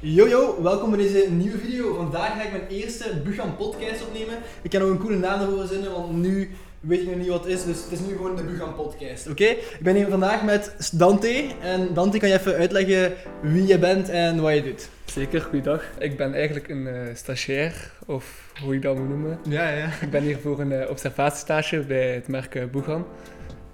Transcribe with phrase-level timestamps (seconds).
[0.00, 1.94] Yo yo, welkom bij deze nieuwe video.
[1.94, 4.34] Vandaag ga ik mijn eerste Bugan podcast opnemen.
[4.62, 7.44] Ik kan nog een coole naam ervoor verzinnen, want nu weet ik nog niet wat
[7.44, 9.44] het is, dus het is nu gewoon de Bugan podcast, oké?
[9.44, 11.44] Ik ben hier vandaag met Dante.
[11.60, 14.88] En Dante, kan je even uitleggen wie je bent en wat je doet?
[15.04, 15.84] Zeker, goeiedag.
[15.98, 19.38] Ik ben eigenlijk een eh, stagiair, of hoe je dat moet noemen.
[19.48, 19.90] Ja, ja.
[20.00, 23.06] Ik ben hier voor een eh, observatiestage bij het merk eh, Boegan.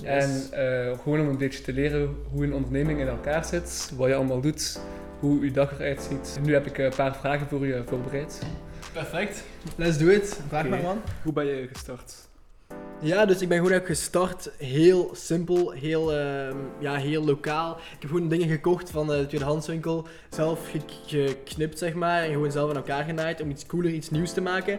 [0.02, 0.30] En
[1.02, 4.40] gewoon om een beetje te leren hoe een onderneming in elkaar zit, wat je allemaal
[4.40, 4.78] doet,
[5.24, 6.38] hoe je dag eruit ziet.
[6.42, 8.42] Nu heb ik eh, een paar vragen voor je voorbereid.
[8.92, 9.44] Perfect.
[9.76, 10.40] Let's do it.
[10.48, 11.00] Vraag maar man.
[11.22, 12.14] Hoe ben je gestart?
[13.00, 14.50] Ja, dus ik ben gewoon gestart.
[14.58, 17.76] Heel simpel, heel, ehm, ja, heel lokaal.
[17.76, 20.06] Ik heb gewoon dingen gekocht van eh, de tweedehandswinkel.
[20.30, 22.22] Zelf ge- geknipt, zeg maar.
[22.22, 24.78] En gewoon zelf in elkaar genaaid om iets cooler, iets nieuws te maken.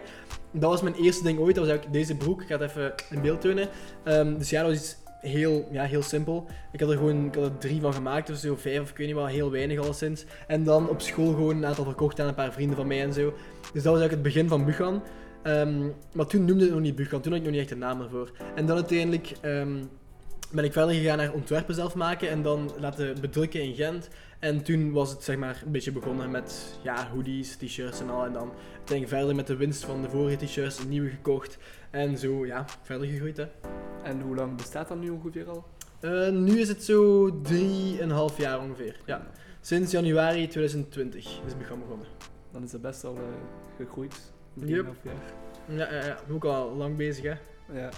[0.52, 1.54] Dat was mijn eerste ding ooit.
[1.54, 2.42] Dat was eigenlijk deze broek.
[2.42, 3.68] Ik ga het even in beeld tonen.
[4.04, 6.46] Ehm, dus ja, dat was iets heel, ja, heel simpel.
[6.72, 8.96] Ik had er gewoon ik had er drie van gemaakt of zo, vijf of ik
[8.96, 10.24] weet niet wat, heel weinig alleszins.
[10.46, 13.12] En dan op school gewoon een aantal verkocht aan een paar vrienden van mij en
[13.12, 13.34] zo.
[13.72, 15.02] Dus dat was eigenlijk het begin van Bugan.
[15.42, 17.78] Ehm, maar toen noemde het nog niet Bugan, toen had ik nog niet echt een
[17.78, 18.30] naam ervoor.
[18.54, 19.82] En dan uiteindelijk ehm,
[20.56, 24.08] ben ik verder gegaan naar ontwerpen zelf maken en dan laten bedrukken in Gent.
[24.38, 28.24] En toen was het zeg maar een beetje begonnen met ja, hoodies, t-shirts en al.
[28.24, 31.58] En dan uiteindelijk verder met de winst van de vorige t-shirts, nieuwe gekocht.
[31.90, 33.46] En zo, ja, verder gegroeid hè.
[34.02, 35.64] En hoe lang bestaat dat nu ongeveer al?
[36.00, 39.00] Eh, nu is het zo drieënhalf jaar ongeveer.
[39.06, 39.26] Ja.
[39.60, 42.06] Sinds januari 2020 is Bugan begonnen.
[42.52, 43.22] Dan is het best al eh,
[43.76, 44.32] gegroeid.
[44.60, 44.84] in Yep.
[44.84, 45.14] 3,5 jaar.
[45.68, 47.34] Ja, ja, ja, ook al lang bezig hè.
[47.80, 47.90] Ja.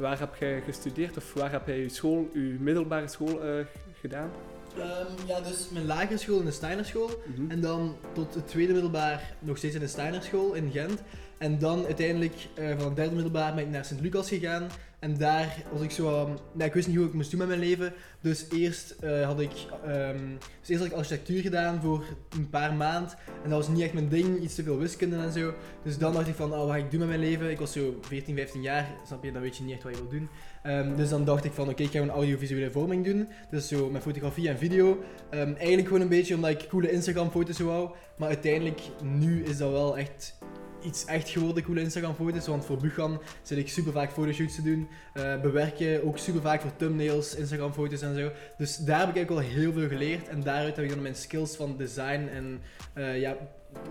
[0.00, 3.64] Waar heb jij gestudeerd of waar heb jij je school, je middelbare school eh,
[4.00, 4.30] gedaan?
[4.78, 7.10] Ehm, ja, dus mijn lagere school in de Steinerschool.
[7.26, 7.50] Mhm.
[7.50, 11.02] En dan tot het tweede middelbaar nog steeds in de Steinerschool in Gent.
[11.38, 14.68] En dan uiteindelijk eh, van het derde middelbaar ben ik naar Sint-Lucas gegaan.
[15.00, 16.26] En daar was ik zo...
[16.52, 17.92] nou, ik wist niet hoe ik moest doen met mijn leven.
[18.20, 19.52] Dus eerst, eh, had ik,
[19.84, 20.28] ehm,
[20.60, 22.04] dus eerst had ik architectuur gedaan voor
[22.36, 23.12] een paar maanden.
[23.42, 25.54] En dat was niet echt mijn ding, iets te veel wiskunde en zo.
[25.82, 27.50] Dus dan dacht ik van, oh, wat ga ik doen met mijn leven?
[27.50, 29.32] Ik was zo 14, 15 jaar, snap je?
[29.32, 30.28] Dan weet je niet echt wat je wil doen.
[30.62, 33.28] Ehm, dus dan dacht ik van, oké, ik ga een audiovisuele vorming doen.
[33.50, 34.98] Dus zo met fotografie en video.
[35.30, 37.90] Ehm, eigenlijk gewoon een beetje omdat ik coole Instagram-foto's wou.
[38.16, 40.38] Maar uiteindelijk, nu is dat wel echt
[40.82, 42.46] iets echt geworden, coole Instagram-foto's.
[42.46, 44.88] Want voor Bugan zit ik super vaak fotoshoots te doen.
[45.14, 48.30] eh, bewerken ook super vaak voor thumbnails, Instagram-foto's en zo.
[48.58, 50.28] Dus daar heb ik eigenlijk wel heel veel geleerd.
[50.28, 52.60] En daaruit heb ik dan mijn skills van design en
[52.92, 53.36] eh, ja,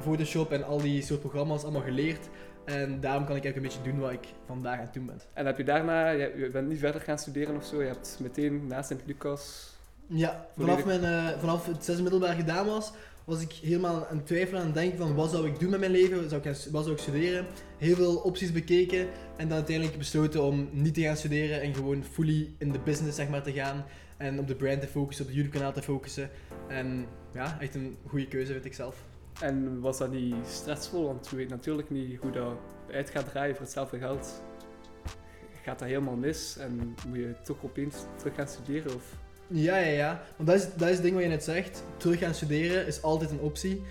[0.02, 2.30] Photoshop en al die soort programma's allemaal geleerd.
[2.66, 5.22] En daarom kan ik eigenlijk een beetje doen wat ik vandaag aan het doen ben.
[5.34, 8.68] En heb je daarna, je, bent niet verder gaan studeren of zo, je hebt meteen
[8.68, 9.78] na Sint-Lucas...
[10.12, 12.92] Ja, vanaf, mijn, eh, vanaf het zesde middelbaar gedaan was,
[13.30, 15.80] was ik helemaal aan het twijfelen aan het denken van wat zou ik doen met
[15.80, 17.46] mijn leven, zou ik, wat zou ik studeren.
[17.78, 19.08] Heel veel opties bekeken
[19.38, 23.16] en dan uiteindelijk besloten om niet te gaan studeren en gewoon fully in de business
[23.16, 23.86] zeg maar, te gaan.
[24.18, 26.30] En op de brand te focussen, op het YouTube kanaal te focussen.
[26.68, 29.04] En ja, echt een goede keuze vind ik zelf.
[29.42, 31.06] En was dat niet stressvol?
[31.06, 32.58] Want je weet natuurlijk niet hoe dat
[32.92, 34.44] uit gaat draaien voor hetzelfde geld.
[35.64, 38.96] Gaat dat helemaal mis en moet je toch opeens terug gaan studeren?
[38.96, 39.18] Of...
[39.52, 40.22] Ja, ja, ja.
[40.36, 41.84] Want dat is, dat is het ding wat je net zegt.
[41.98, 43.82] Terug gaan studeren is altijd een optie.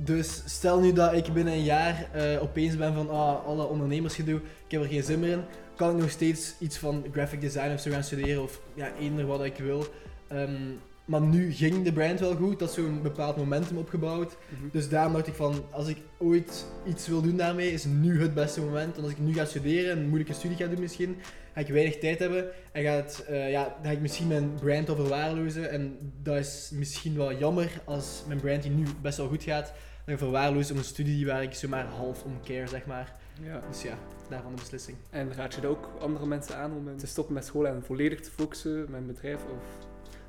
[0.00, 4.40] Dus stel nu dat ik binnen een jaar eh, opeens ben van ah, alle ondernemersgedoe,
[4.66, 5.42] ik heb er geen zin meer in,
[5.76, 9.26] kan ik nog steeds iets van graphic design of zo gaan studeren of ja, eender
[9.26, 9.86] wat ik wil.
[10.28, 10.70] Ehm,
[11.04, 14.36] maar nu ging de brand wel goed, dat is zo'n bepaald momentum opgebouwd.
[14.72, 18.34] Dus daarom dacht ik van, als ik ooit iets wil doen daarmee, is nu het
[18.34, 18.94] beste moment.
[18.94, 21.16] Want als ik nu ga studeren, een moeilijke studie ga doen misschien,
[21.58, 22.50] ga ik weinig tijd hebben.
[22.72, 25.70] En ga, het, eh, ja, dan ga ik misschien mijn brand al verwaarlozen.
[25.70, 29.72] En dat is misschien wel jammer als mijn brand die nu best wel goed gaat,
[30.04, 33.16] dan verwaarlozen om een studie waar ik zomaar half om care, zeg maar.
[33.42, 33.60] Ja.
[33.70, 33.98] Dus ja,
[34.28, 34.96] daarvan de beslissing.
[35.10, 38.20] En raad je dat ook andere mensen aan om te stoppen met school en volledig
[38.20, 39.40] te focussen met een bedrijf?
[39.44, 39.87] Of...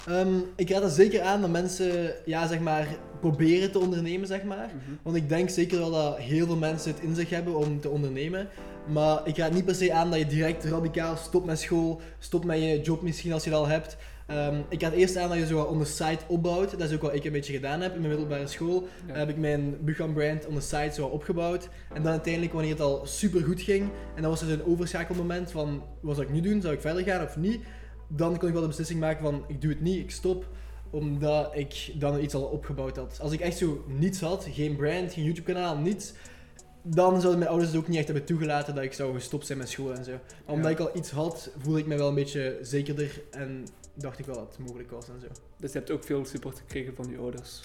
[0.09, 2.87] Ehm, ik raad er zeker aan dat mensen, ja, zeg maar,
[3.19, 4.69] proberen te ondernemen, zeg maar.
[5.01, 7.89] Want ik denk zeker wel dat heel veel mensen het in zich hebben om te
[7.89, 8.47] ondernemen.
[8.87, 12.45] Maar ik raad niet per se aan dat je direct radicaal stopt met school, stopt
[12.45, 13.97] met je job misschien als je dat al hebt.
[14.27, 16.71] Ehm, ik raad eerst aan dat je zo wat on the side opbouwt.
[16.71, 18.87] Dat is ook wat ik een beetje gedaan heb in mijn middelbare school.
[19.07, 19.13] Ja.
[19.13, 21.69] heb ik mijn Buchan brand on the side zo opgebouwd.
[21.93, 25.51] En dan uiteindelijk, wanneer het al super goed ging, en dan was er een overschakelmoment
[25.51, 26.61] van, wat zou ik nu doen?
[26.61, 27.59] Zou ik verder gaan of niet?
[28.11, 30.47] Dan kon ik wel de beslissing maken van, ik doe het niet, ik stop
[30.91, 33.19] omdat ik dan iets al opgebouwd had.
[33.21, 36.13] Als ik echt zo niets had, geen brand, geen YouTube kanaal, niets,
[36.81, 39.57] dan zouden mijn ouders het ook niet echt hebben toegelaten dat ik zou gestopt zijn
[39.57, 40.11] met school en zo.
[40.11, 40.77] Maar omdat Ja.
[40.77, 44.35] ik al iets had, voelde ik me wel een beetje zekerder en dacht ik wel
[44.35, 45.27] dat het mogelijk was en zo.
[45.57, 47.59] Dus je hebt ook veel support gekregen van je ouders.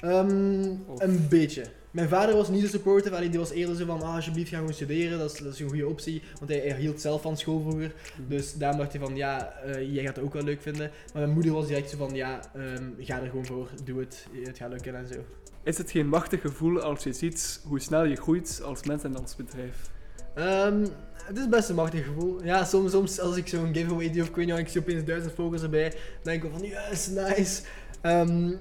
[0.00, 0.64] Ehm,
[0.98, 1.64] Een beetje.
[1.90, 4.56] Mijn vader was niet zo supportive, alleen die was eerder zo van, ah, alsjeblieft ga
[4.56, 6.22] gewoon studeren, dat is, dat is een goede optie.
[6.38, 7.94] Want hij, hij hield zelf van school vroeger.
[8.28, 10.90] Dus daarom dacht hij van, ja, eh, jij gaat het ook wel leuk vinden.
[11.12, 14.26] Maar mijn moeder was direct zo van, ja, ehm, ga er gewoon voor, doe het,
[14.44, 15.24] het gaat lukken en zo.
[15.62, 19.16] Is het geen machtig gevoel als je ziet hoe snel je groeit als mens en
[19.16, 19.90] als bedrijf?
[20.34, 20.86] Ehm,
[21.24, 22.44] het is best een machtig gevoel.
[22.44, 25.04] Ja, soms, soms als ik zo'n giveaway doe of ik weet niet, ik zie opeens
[25.04, 27.62] duizend volgers erbij, denk ik van yes, nice.
[28.00, 28.52] Ehm,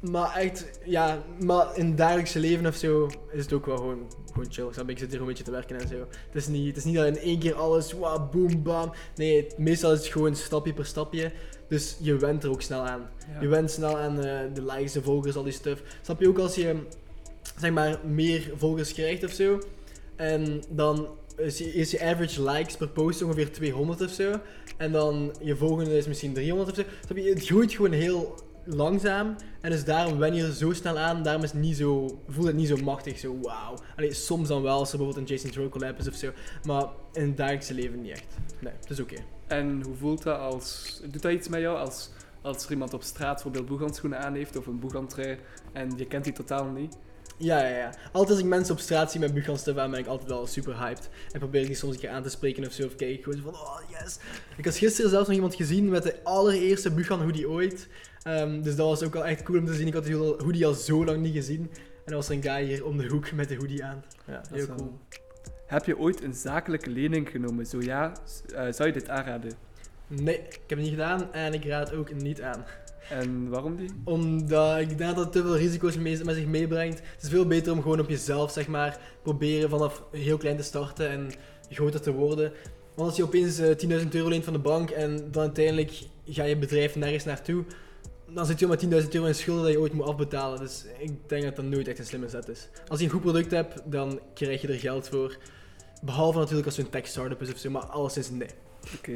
[0.00, 4.06] maar echt, ja, maar in het dagelijkse leven of zo is het ook wel gewoon,
[4.32, 4.66] gewoon chill.
[4.72, 4.92] Snap je?
[4.92, 5.94] Ik zit hier een beetje te werken en zo.
[6.26, 8.92] Het is niet, het is niet dat in één keer alles, wow, boom, bam.
[9.16, 11.32] Nee, het- meestal is het gewoon stapje per stapje.
[11.68, 13.10] Dus je went er ook snel aan.
[13.32, 13.40] Ja.
[13.40, 15.82] Je went snel aan eh, de likes, de volgers, al die stuff.
[16.02, 16.76] Snap je ook als je,
[17.60, 19.60] zeg maar, meer volgers krijgt of zo.
[20.16, 24.32] En dan is je, is je average likes per post ongeveer 200 of zo.
[24.76, 26.82] En dan je volgende is misschien 300 of zo.
[27.06, 27.22] Snap je?
[27.30, 28.34] Het groeit gewoon heel
[28.68, 29.34] langzaam.
[29.60, 31.22] En dus daarom wen je zo snel aan.
[31.22, 33.74] Daarom is het niet zo, voelt het niet zo machtig, zo wauw.
[33.96, 36.30] Allee, soms dan wel, als er bijvoorbeeld een Jason Troll collab is of zo.
[36.64, 38.36] Maar in het dagelijkse leven niet echt.
[38.58, 39.16] Nee, het is oké.
[39.46, 41.00] En hoe voelt dat als...
[41.10, 42.10] Doet dat iets met jou als,
[42.42, 45.38] als er iemand op straat bijvoorbeeld boeghandschoenen aan heeft of een boeghandtrui
[45.72, 46.96] en je kent die totaal niet?
[47.38, 47.90] Ja, ja, ja.
[48.12, 51.08] Altijd als ik mensen op straat zie met aan, ben ik altijd wel super hyped.
[51.32, 52.86] En probeer ik die soms een keer aan te spreken of zo.
[52.86, 54.18] Of kijk ik gewoon van, oh yes.
[54.56, 57.88] Ik had gisteren zelfs nog iemand gezien met de allereerste Bugan hoodie ooit.
[58.22, 59.86] Ehm, dus dat was ook wel echt cool om te zien.
[59.86, 61.70] Ik had die hoodie al zo lang niet gezien.
[62.04, 64.04] En er was een guy hier om de hoek met de hoodie aan.
[64.26, 64.98] Ja, Dat is heel wel- cool.
[65.66, 67.66] Heb je ooit een zakelijke lening genomen?
[67.66, 68.12] Zo ja,
[68.54, 69.52] eh, zou je dit aanraden?
[70.06, 72.64] Nee, ik heb het niet gedaan en ik raad het ook niet aan.
[73.10, 73.90] En waarom die?
[74.04, 76.98] Omdat ik denk dat het te veel risico's mee- met zich meebrengt.
[76.98, 80.62] Het is veel beter om gewoon op jezelf, zeg maar, proberen vanaf heel klein te
[80.62, 81.30] starten en
[81.70, 82.52] groter te worden.
[82.94, 85.92] Want als je opeens eh, 10.000 euro leent van de bank en dan uiteindelijk
[86.26, 87.64] ga je bedrijf nergens naartoe,
[88.30, 90.58] dan zit je al met 10.000 euro in schulden dat je ooit moet afbetalen.
[90.58, 92.68] Dus ik denk dat dat nooit echt een slimme zet is.
[92.88, 95.36] Als je een goed product hebt, dan krijg je er geld voor.
[96.02, 98.48] Behalve natuurlijk als het een tech startup is of zo, maar alleszins nee.
[98.96, 99.12] Oké.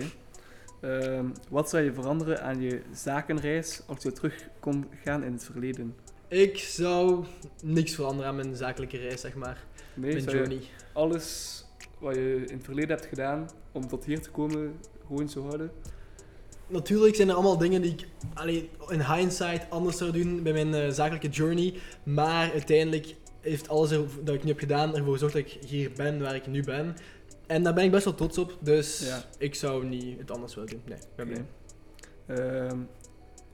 [0.82, 5.44] Ehm, wat zou je veranderen aan je zakenreis als je terug kon gaan in het
[5.44, 5.94] verleden?
[6.29, 7.25] Ik zou
[7.62, 9.64] niks veranderen aan mijn zakelijke reis, zeg maar.
[9.94, 10.61] Nee, mijn journey.
[10.93, 11.58] alles
[11.99, 14.75] wat je in het verleden hebt gedaan om tot hier te komen
[15.06, 15.70] gewoon zo houden?
[16.67, 20.75] Natuurlijk zijn er allemaal dingen die ik allee, in hindsight anders zou doen bij mijn
[20.75, 21.75] eh, zakelijke journey.
[22.02, 25.90] Maar uiteindelijk heeft alles er, dat ik nu heb gedaan ervoor gezorgd dat ik hier
[25.96, 26.96] ben waar ik nu ben.
[27.53, 28.59] En daar ben ik best wel trots op.
[28.61, 29.25] Dus Ja.
[29.39, 30.83] ik zou niet het anders willen doen.
[30.85, 31.45] Nee, ik ben blij.
[32.27, 32.79] Ehm,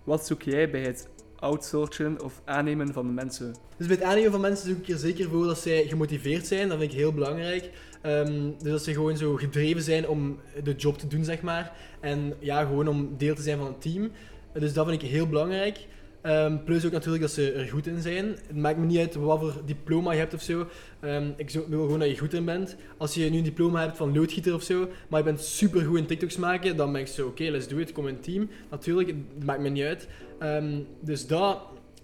[0.05, 1.09] wat zoek jij bij het
[1.39, 3.55] outsourcen of aannemen van mensen?
[3.77, 6.69] Dus bij het aannemen van mensen zoek ik er zeker voor dat zij gemotiveerd zijn.
[6.69, 7.71] Dat vind ik heel belangrijk.
[8.03, 11.73] Ehm, dus dat ze gewoon zo gedreven zijn om de job te doen, zeg maar.
[12.01, 14.11] En ja, gewoon om deel te zijn van het team.
[14.53, 15.87] Dus dat vind ik heel belangrijk.
[16.29, 18.27] Ehm, plus ook natuurlijk dat ze er goed in zijn.
[18.47, 20.67] Het maakt me niet uit wat voor diploma je hebt of zo.
[21.01, 22.77] Ehm, ik wil gewoon dat je goed in bent.
[22.97, 25.99] Als je nu een diploma hebt van loodgieter of zo, maar je bent super goed
[25.99, 28.49] in TikToks maken, dan ben ik zo, oké, let's do it, kom in een team.
[28.71, 30.09] Natuurlijk, het maakt me niet uit.
[30.39, 31.59] Ehm, dus dat,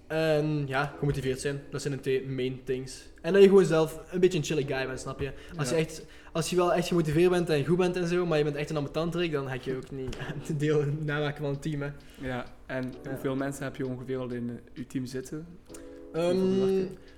[0.07, 3.03] en ja, gemotiveerd zijn, dat zijn de twee main things.
[3.23, 5.31] En dat je gewoon zelf een beetje een chille guy bent, snap je?
[5.57, 5.77] Als, Ja.
[5.77, 6.05] je, echt,
[6.35, 8.71] als je wel echt gemotiveerd bent en goed bent en zo, maar je bent echt
[8.71, 10.17] een ambetanterik, dan heb je ook niet
[10.61, 11.89] deel namaken van een team, hè.
[12.21, 13.11] Ja, en Ja.
[13.11, 15.47] hoeveel mensen heb je ongeveer al in eh, je team zitten?
[16.13, 16.37] Ehm,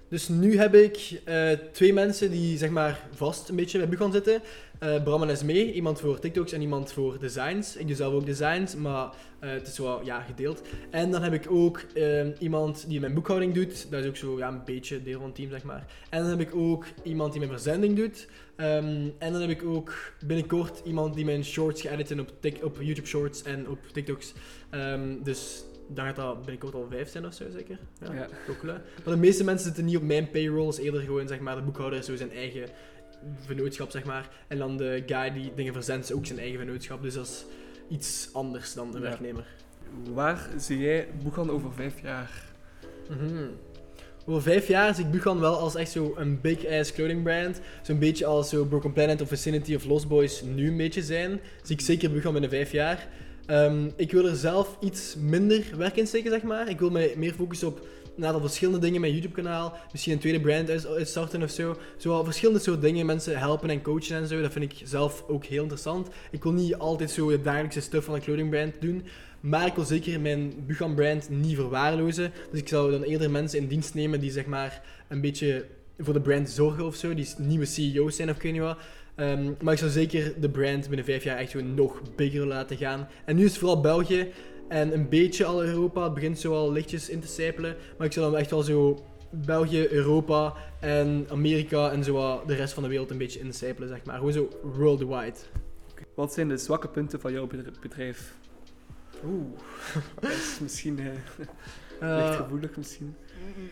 [0.08, 4.12] dus nu heb ik eh, twee mensen die zeg maar vast een beetje bij Bugan
[4.12, 4.42] zitten.
[4.78, 7.76] Eh Bram en Esmee, iemand voor TikToks en iemand voor designs.
[7.76, 10.62] Ik doe zelf ook designs, maar eh, het is wel ja, gedeeld.
[10.90, 13.90] En dan heb ik ook ehm, iemand die mijn boekhouding doet.
[13.90, 15.86] Dat is ook zo ja, een beetje deel van het team, zeg maar.
[16.10, 18.28] En dan heb ik ook iemand die mijn verzending doet.
[18.56, 19.94] Ehm, en dan heb ik ook
[20.26, 22.30] binnenkort iemand die mijn shorts editen op,
[22.62, 24.32] op YouTube Shorts en op TikToks.
[24.70, 27.78] Ehm, dus dan gaat dat binnenkort al vijf zijn of zo, zeker?
[28.00, 28.28] Ja.
[28.50, 28.80] Ook wel, hè.
[29.04, 31.62] Maar de meeste mensen zitten niet op mijn payroll, is eerder gewoon zeg maar, de
[31.62, 32.68] boekhouder zo zijn eigen
[33.44, 34.28] vennootschap, zeg maar.
[34.48, 37.02] En dan de guy die dingen verzendt, ook zijn eigen vennootschap.
[37.02, 37.44] Dus dat is
[37.88, 39.08] iets anders dan een Ja.
[39.08, 39.46] werknemer.
[40.14, 42.44] Waar zie jij Boegan over vijf jaar?
[43.10, 43.44] Mhm.
[44.28, 47.60] Over vijf jaar zie ik Buchan wel als echt zo een big ass clothing brand.
[47.82, 51.40] Zo'n beetje als zo Broken Planet of Vicinity of Lost Boys nu een beetje zijn.
[51.62, 53.08] Zie ik zeker Buchan binnen vijf jaar.
[53.46, 56.68] Ehm, ik wil er zelf iets minder werk in steken, zeg maar.
[56.68, 57.80] Ik wil me meer focussen op
[58.16, 59.00] een aantal verschillende dingen.
[59.00, 61.76] Mijn YouTube-kanaal, misschien een tweede brand uit- uitstarten of zo.
[61.96, 64.40] Zo wel verschillende soort dingen, mensen helpen en coachen en zo.
[64.40, 66.08] Dat vind ik zelf ook heel interessant.
[66.30, 69.04] Ik wil niet altijd zo de dagelijkse stuff van een clothing brand doen.
[69.46, 72.32] Maar ik wil zeker mijn Buchan brand niet verwaarlozen.
[72.50, 75.66] Dus ik zou dan eerder mensen in dienst nemen die zeg maar een beetje
[75.98, 77.14] voor de brand zorgen of zo.
[77.14, 78.78] Die nieuwe CEO's zijn of ik weet niet wat.
[79.14, 82.76] Ehm, maar ik zou zeker de brand binnen vijf jaar echt gewoon nog bigger laten
[82.76, 83.08] gaan.
[83.24, 84.28] En nu is het vooral België
[84.68, 86.02] en een beetje al Europa.
[86.04, 87.76] Het begint zo al lichtjes in te sijpelen.
[87.98, 92.72] Maar ik zou dan echt wel zo België, Europa en Amerika en zo de rest
[92.72, 94.16] van de wereld een beetje insijpelen, zeg maar.
[94.16, 95.36] Gewoon zo worldwide.
[96.14, 98.34] Wat zijn de zwakke punten van jouw bedr- bedrijf?
[99.24, 99.58] Oeh.
[100.20, 100.98] Dat is misschien...
[100.98, 101.06] eh,
[102.00, 103.16] Eh, Licht gevoelig misschien.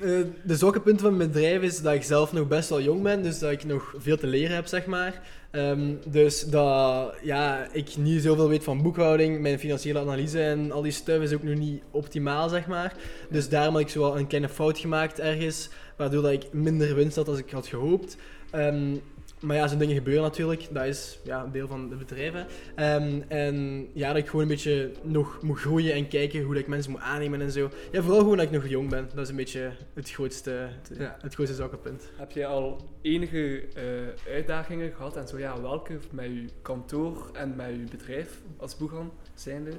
[0.00, 0.10] Eh,
[0.44, 3.22] de zwakke punt van mijn bedrijf is dat ik zelf nog best wel jong ben,
[3.22, 5.22] dus dat ik nog veel te leren heb, zeg maar.
[5.50, 10.82] Ehm, dus dat ja, ik niet zoveel weet van boekhouding, mijn financiële analyse en al
[10.82, 12.94] die stuff is ook nog niet optimaal, zeg maar.
[13.30, 16.94] Dus daarom heb ik zo wel een kleine fout gemaakt ergens, waardoor dat ik minder
[16.94, 18.16] winst had als ik had gehoopt.
[18.50, 18.96] Ehm,
[19.44, 20.66] maar ja, zo'n dingen gebeuren natuurlijk.
[20.70, 22.46] Dat is ja, een deel van de bedrijven.
[22.74, 26.62] Ehm, en ja, dat ik gewoon een beetje nog moet groeien en kijken hoe dat
[26.62, 27.70] ik mensen moet aannemen en zo.
[27.92, 29.08] Ja, vooral gewoon dat ik nog jong ben.
[29.14, 32.10] Dat is een beetje het grootste, ja, het grootste zwakke punt.
[32.16, 35.16] Heb jij al enige eh, uitdagingen gehad?
[35.16, 39.70] En zo ja, welke met je kantoor en met je bedrijf als boegan zijnde?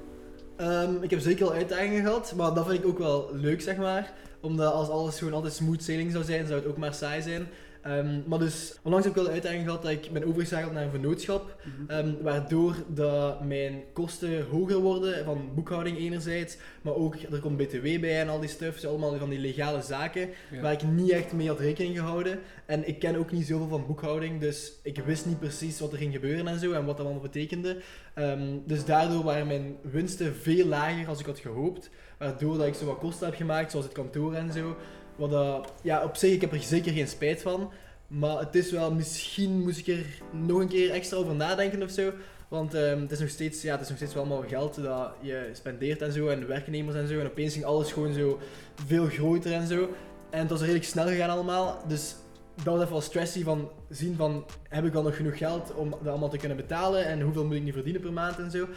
[0.55, 3.77] Ehm, ik heb zeker al uitdagingen gehad, maar dat vind ik ook wel leuk, zeg
[3.77, 4.13] maar.
[4.39, 7.47] Omdat als alles gewoon altijd smooth sailing zou zijn, zou het ook maar saai zijn.
[7.85, 10.83] Ehm, maar dus, onlangs heb ik wel de uitdaging gehad dat ik ben overgeschakeld naar
[10.83, 11.55] een vennootschap.
[11.63, 11.91] Mhm.
[11.91, 17.99] Ehm, waardoor dat mijn kosten hoger worden van boekhouding enerzijds, maar ook er komt btw
[17.99, 20.61] bij en al die stuff, dus allemaal van die legale zaken Ja.
[20.61, 22.39] waar ik niet echt mee had rekening gehouden.
[22.65, 25.97] En ik ken ook niet zoveel van boekhouding, dus ik wist niet precies wat er
[25.97, 27.77] ging gebeuren en zo en wat dat allemaal betekende.
[28.13, 32.73] Ehm, dus daardoor waren mijn winsten veel lager als ik had gehoopt, waardoor dat ik
[32.73, 34.75] zo wat kosten heb gemaakt, zoals het kantoor en zo.
[35.15, 37.71] Wat ja, op zich, ik heb er zeker geen spijt van.
[38.07, 41.89] Maar het is wel, misschien moest ik er nog een keer extra over nadenken of
[41.89, 42.11] zo.
[42.47, 45.11] Want ehm, het, is nog steeds, ja, het is nog steeds wel allemaal geld dat
[45.21, 46.27] je spendeert en zo.
[46.27, 47.19] En werknemers en zo.
[47.19, 48.39] En opeens ging alles gewoon zo
[48.85, 49.89] veel groter en zo.
[50.29, 51.83] En het was redelijk snel gegaan allemaal.
[51.87, 52.15] Dus
[52.55, 55.89] dat was even wel stressy van zien van, heb ik al nog genoeg geld om
[55.89, 57.05] dat allemaal te kunnen betalen?
[57.05, 58.67] En hoeveel moet ik nu verdienen per maand en zo.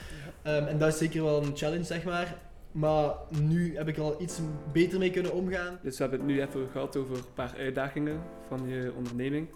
[0.43, 2.37] Ehm, en dat is zeker wel een challenge, zeg maar.
[2.73, 4.41] Maar nu heb ik er al iets
[4.73, 5.79] beter mee kunnen omgaan.
[5.83, 9.49] Dus we hebben het nu even gehad over een paar uitdagingen van je onderneming.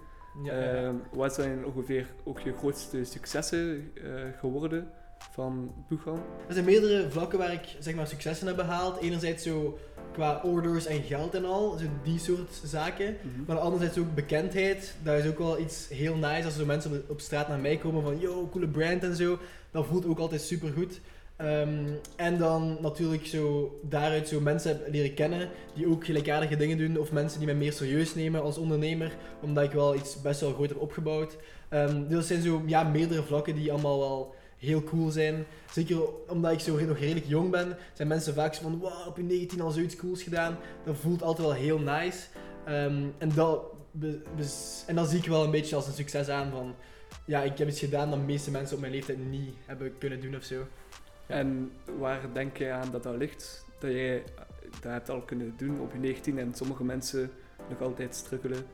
[0.45, 0.73] Ja, ja, ja.
[0.73, 4.03] Ehm, wat zijn ongeveer ook je grootste successen eh,
[4.39, 4.91] geworden
[5.33, 6.23] van Boegan?
[6.49, 9.01] Er zijn meerdere vlakken waar ik zeg maar, successen heb behaald.
[9.01, 9.79] Enerzijds zo
[10.13, 13.17] qua orders en geld en al, zo die soort zaken.
[13.47, 14.95] Maar anderzijds ook bekendheid.
[15.03, 17.77] Dat is ook wel iets heel nice als zo mensen op, op straat naar mij
[17.77, 19.39] komen van yo, coole brand en zo.
[19.71, 21.01] Dat voelt ook altijd super goed.
[22.17, 26.99] En dan natuurlijk zo daaruit zo mensen leren kennen die ook gelijkaardige dingen doen.
[26.99, 29.13] Of mensen die mij meer serieus nemen als ondernemer.
[29.41, 31.37] Omdat ik wel iets best wel groot heb opgebouwd.
[31.69, 35.45] Ehm dus dat zijn zo ja, meerdere vlakken die allemaal wel heel cool zijn.
[35.71, 39.17] Zeker omdat ik zo nog redelijk jong ben, zijn mensen vaak zo van wow, op
[39.17, 40.57] je 19 al zoiets cools gedaan.
[40.85, 42.19] Dat voelt altijd wel heel nice.
[42.65, 43.65] Ehm, en, dat,
[44.87, 46.75] en zie ik wel een beetje als een succes aan van
[47.27, 50.21] ja, ik heb iets gedaan dat de meeste mensen op mijn leeftijd niet hebben kunnen
[50.21, 50.67] doen of zo.
[51.33, 53.65] En waar denk je aan dat dat ligt?
[53.79, 54.23] Dat jij
[54.81, 57.31] dat hebt al kunnen doen op je 19 en sommige mensen
[57.69, 58.65] nog altijd struggelen.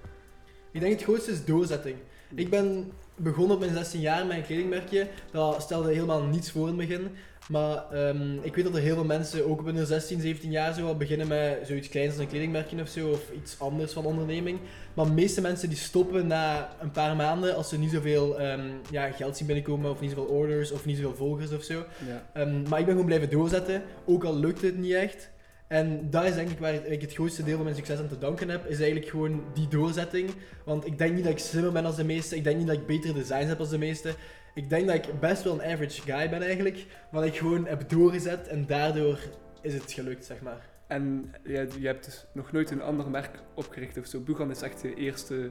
[0.71, 1.97] Ik denk het grootste is doorzetting.
[2.35, 5.09] Ik ben begonnen op mijn 16 jaar met een kledingmerkje.
[5.31, 7.09] Dat stelde helemaal niets voor in het begin.
[7.49, 10.75] Maar ehm, ik weet dat er heel veel mensen, ook op hun 16, 17 jaar,
[10.75, 14.05] zo, al beginnen met zoiets kleins als een kledingmerkje of zo, of iets anders van
[14.05, 14.59] onderneming.
[14.95, 18.71] Maar de meeste mensen die stoppen na een paar maanden als ze niet zoveel ehm,
[18.91, 21.85] ja, geld zien binnenkomen, of niet zoveel orders, of niet zoveel volgers of zo.
[22.07, 22.27] Ja.
[22.33, 25.31] Ehm, maar ik ben gewoon blijven doorzetten, ook al lukt het niet echt.
[25.69, 28.19] En dat is denk ik waar ik het grootste deel van mijn succes aan te
[28.19, 30.31] danken heb, is eigenlijk gewoon die doorzetting.
[30.65, 32.77] Want ik denk niet dat ik slimmer ben als de meeste, ik denk niet dat
[32.77, 34.15] ik betere designs heb als de meeste.
[34.55, 37.89] Ik denk dat ik best wel een average guy ben eigenlijk, maar ik gewoon heb
[37.89, 39.19] doorgezet en daardoor
[39.63, 40.69] is het gelukt, zeg maar.
[40.87, 44.21] En je, je hebt dus nog nooit een ander merk opgericht of zo.
[44.21, 45.49] Boegan is echt je eerste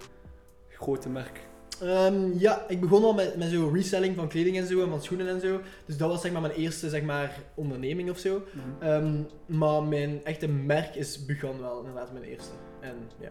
[0.69, 1.39] grote merk.
[1.81, 5.01] Ehm, ja, ik begon al met, met zo reselling van kleding en zo en van
[5.01, 5.61] schoenen en zo.
[5.85, 8.43] Dus dat was zeg maar mijn eerste zeg maar, onderneming of zo.
[8.79, 12.53] Ehm, maar mijn echte merk is Bugan wel inderdaad mijn eerste.
[12.79, 13.29] En ja,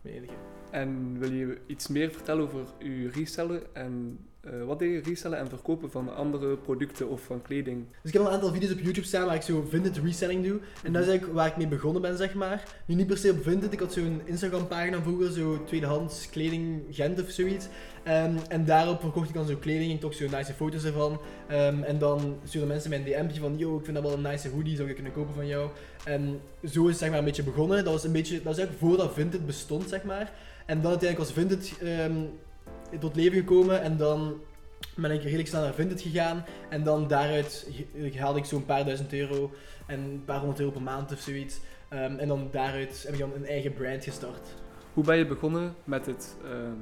[0.00, 0.32] mijn enige.
[0.70, 5.38] En wil je iets meer vertellen over je resellen en eh, wat deed je resellen
[5.38, 7.84] en verkopen van andere producten of van kleding?
[8.02, 10.44] Dus ik heb al een aantal video's op YouTube staan waar ik zo vintage reselling
[10.44, 10.60] doe.
[10.82, 12.62] En dat is eigenlijk waar ik mee begonnen ben, zeg maar.
[12.86, 13.72] Nu niet per se op vintage.
[13.72, 17.68] Ik had zo'n Instagram pagina vroeger, zo tweedehands kleding Gent of zoiets.
[18.02, 21.20] Ehm, en daarop verkocht ik dan zo kleding en toch zo nice foto's ervan.
[21.48, 24.30] Ehm, en dan stuurden mensen mij een DM'tje van, yo, ik vind dat wel een
[24.30, 25.70] nice hoodie, zou ik kunnen kopen van jou?
[26.04, 27.84] En zo is het zeg maar een beetje begonnen.
[27.84, 30.32] Dat was een beetje, dat was eigenlijk voordat vintage bestond, zeg maar.
[30.66, 32.16] En dan uiteindelijk was vintage ehm,
[33.00, 34.40] tot leven gekomen en dan
[34.96, 36.44] ben ik redelijk snel naar Vinted gegaan.
[36.68, 37.68] En dan daaruit
[38.16, 39.50] haalde ik zo'n paar duizend euro
[39.86, 41.60] en een paar honderd euro per maand of zoiets.
[41.88, 44.48] Ehm, en dan daaruit heb ik dan een eigen brand gestart.
[44.94, 46.78] Hoe ben je begonnen met het, ehm,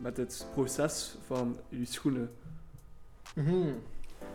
[0.00, 2.30] met het proces van je schoenen?
[3.34, 3.72] Mhm.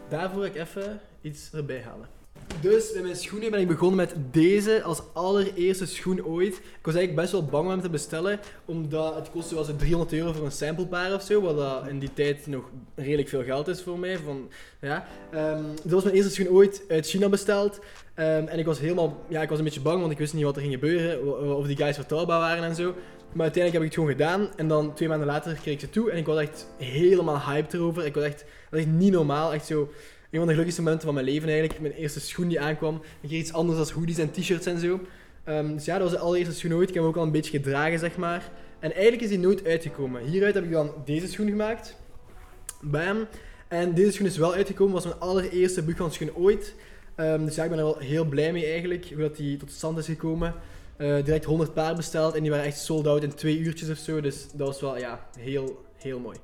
[0.09, 2.20] Daarvoor ga ik even iets erbij halen.
[2.59, 6.53] Dus bij mijn schoenen ben ik begonnen met deze als allereerste schoen ooit.
[6.53, 9.75] Ik was eigenlijk best wel bang om hem te bestellen, omdat het kostte wel zo
[9.75, 13.43] 300 euro voor een samplepaar of zo, wat dat in die tijd nog redelijk veel
[13.43, 14.17] geld is voor mij.
[14.17, 14.49] Van,
[14.81, 15.07] ja.
[15.31, 17.79] Ehm, dit was mijn eerste schoen ooit uit China besteld.
[18.13, 20.43] Ehm, en ik was helemaal, ja, ik was een beetje bang, want ik wist niet
[20.43, 22.95] wat er ging gebeuren, of die guys vertrouwbaar waren en zo.
[23.33, 25.89] Maar uiteindelijk heb ik het gewoon gedaan en dan twee maanden later kreeg ik ze
[25.89, 28.05] toe en ik was echt helemaal hyped erover.
[28.05, 29.89] Ik was echt, dat echt niet normaal, echt zo
[30.31, 31.79] een van de gelukkigste momenten van mijn leven eigenlijk.
[31.79, 32.95] Mijn eerste schoen die aankwam.
[32.95, 34.99] Ik kreeg iets anders dan hoodies en t-shirts en zo.
[35.43, 36.89] Ehm, dus ja, dat was de allereerste schoen ooit.
[36.89, 38.51] Ik heb hem ook al een beetje gedragen, zeg maar.
[38.79, 40.23] En eigenlijk is die nooit uitgekomen.
[40.23, 41.95] Hieruit heb ik dan deze schoen gemaakt.
[42.81, 43.27] Bam.
[43.67, 44.93] En deze schoen is wel uitgekomen.
[44.93, 46.75] was mijn allereerste Buchan schoen ooit.
[47.15, 49.05] Ehm, dus ja, ik ben er wel heel blij mee eigenlijk.
[49.05, 50.53] Hoe dat die tot stand is gekomen.
[50.97, 52.35] Eh, direct 100 paar besteld.
[52.35, 54.21] En die waren echt sold out in twee uurtjes of zo.
[54.21, 56.37] Dus dat was wel, ja, heel, heel mooi.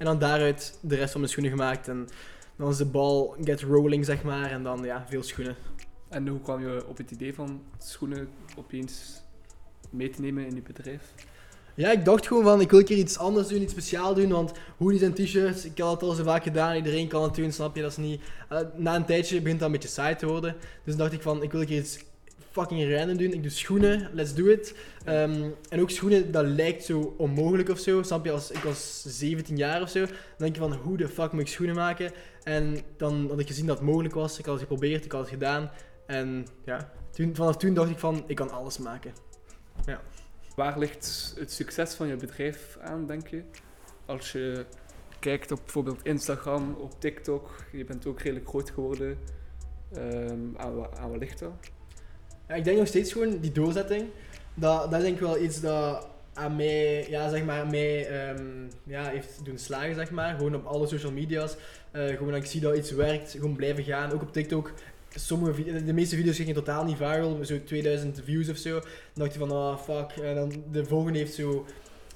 [0.00, 1.88] En dan daaruit de rest van mijn schoenen gemaakt.
[1.88, 2.08] En
[2.56, 4.50] dan is de bal get rolling, zeg maar.
[4.50, 5.56] En dan, ja, veel schoenen.
[6.08, 9.22] En hoe kwam je op het idee van schoenen opeens
[9.90, 11.02] mee te nemen in je bedrijf?
[11.74, 14.28] Ja, ik dacht gewoon van, ik wil een keer iets anders doen, iets speciaal doen,
[14.28, 17.52] want hoodies en t-shirts, ik had het al zo vaak gedaan, iedereen kan het doen,
[17.52, 18.22] snap je, dat is niet...
[18.48, 21.42] eh, na een tijdje begint dat een beetje saai te worden, dus dacht ik van,
[21.42, 21.98] ik wil een keer iets
[22.50, 24.74] fucking random doen, ik doe schoenen, let's do it.
[25.04, 29.02] Ehm, en ook schoenen, dat lijkt zo onmogelijk of zo, snap je, als ik was
[29.02, 32.12] 17 jaar of zo, dan denk je van, hoe de fuck moet ik schoenen maken?
[32.42, 35.20] En dan had ik gezien dat het mogelijk was, ik had het geprobeerd, ik had
[35.20, 35.70] het gedaan,
[36.06, 39.12] en ja, toen, vanaf toen dacht ik van, ik kan alles maken.
[40.56, 43.42] Waar ligt het succes van je bedrijf aan, denk je?
[44.06, 44.64] Als je
[45.18, 49.18] kijkt op bijvoorbeeld Instagram, op TikTok, je bent ook redelijk groot geworden.
[49.92, 51.70] Ehm, aan, aan wat ligt dat?
[52.54, 54.04] Ik denk nog steeds gewoon die doorzetting.
[54.54, 58.44] Dat, dat is denk ik wel iets dat aan mij, ja, zeg maar, mij ehm,
[58.84, 60.34] ja, heeft doen slagen, zeg maar.
[60.36, 61.56] Gewoon op alle social media's.
[61.90, 64.12] Eh, gewoon dat ik zie dat iets werkt, gewoon blijven gaan.
[64.12, 64.72] Ook op TikTok.
[65.14, 68.70] Sommige de meeste video's gingen totaal niet viral, zo 2000 views of zo.
[68.70, 68.82] Dan
[69.14, 70.24] dacht je van, ah fuck.
[70.24, 71.66] En dan de volgende heeft zo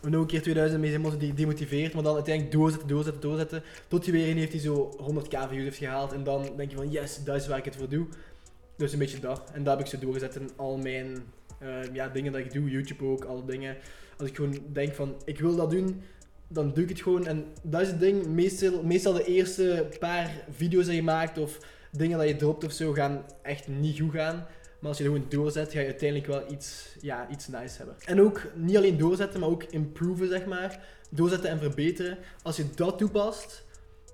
[0.03, 3.63] nog een keer 2000 mee helemaal die demotiveerd, maar dan uiteindelijk doorzetten, doorzetten, doorzetten.
[3.89, 6.13] Tot je weer een heeft die zo 100k views heeft gehaald.
[6.13, 8.07] En dan denk je van, yes, dat is waar ik het voor doe.
[8.77, 9.51] Dus een beetje dat.
[9.53, 11.23] En dat heb ik zo doorgezet in al mijn
[11.59, 12.71] eh, ja, dingen dat ik doe.
[12.71, 13.77] YouTube ook, alle dingen.
[14.19, 16.03] Als ik gewoon denk van, ik wil dat doen,
[16.49, 17.27] dan doe ik het gewoon.
[17.27, 18.27] En dat is het ding.
[18.27, 21.59] Meestal, meestal de eerste paar video's die je maakt of
[21.91, 24.47] dingen dat je dropt of zo, gaan echt niet goed gaan.
[24.79, 27.97] Maar als je er gewoon doorzet, ga je uiteindelijk wel iets, ja, iets nice hebben.
[28.05, 30.85] En ook niet alleen doorzetten, maar ook improven, zeg maar.
[31.11, 32.19] Doorzetten en verbeteren.
[32.43, 33.65] Als je dat toepast,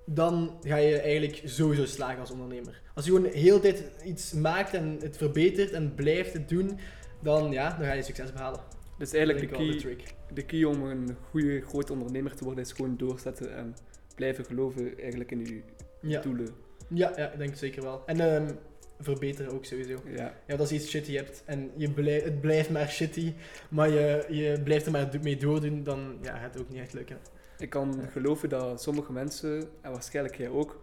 [0.05, 2.81] dan ga je eigenlijk sowieso slagen als ondernemer.
[2.93, 6.79] Als je gewoon de hele tijd iets maakt en het verbetert en blijft het doen,
[7.21, 8.59] dan, ja, dan ga je succes behalen.
[8.97, 10.13] Dus Dat is eigenlijk de key, de trick.
[10.33, 13.75] de key om een goede, grote ondernemer te worden is gewoon doorzetten en
[14.15, 15.61] blijven geloven eigenlijk in je
[16.01, 16.21] Ja.
[16.21, 16.47] doelen.
[16.87, 18.03] Ja, ja, ik denk het zeker wel.
[18.05, 18.51] En ehm,
[18.99, 20.01] verbeteren ook sowieso.
[20.15, 20.33] Ja.
[20.47, 23.33] Ja, dat is iets shitty hebt en je blij- het blijft maar shitty,
[23.69, 26.93] maar je, je blijft er maar mee doordoen, dan ja, gaat het ook niet echt
[26.93, 27.17] lukken.
[27.61, 30.79] Ik kan geloven dat sommige mensen, en waarschijnlijk jij ook,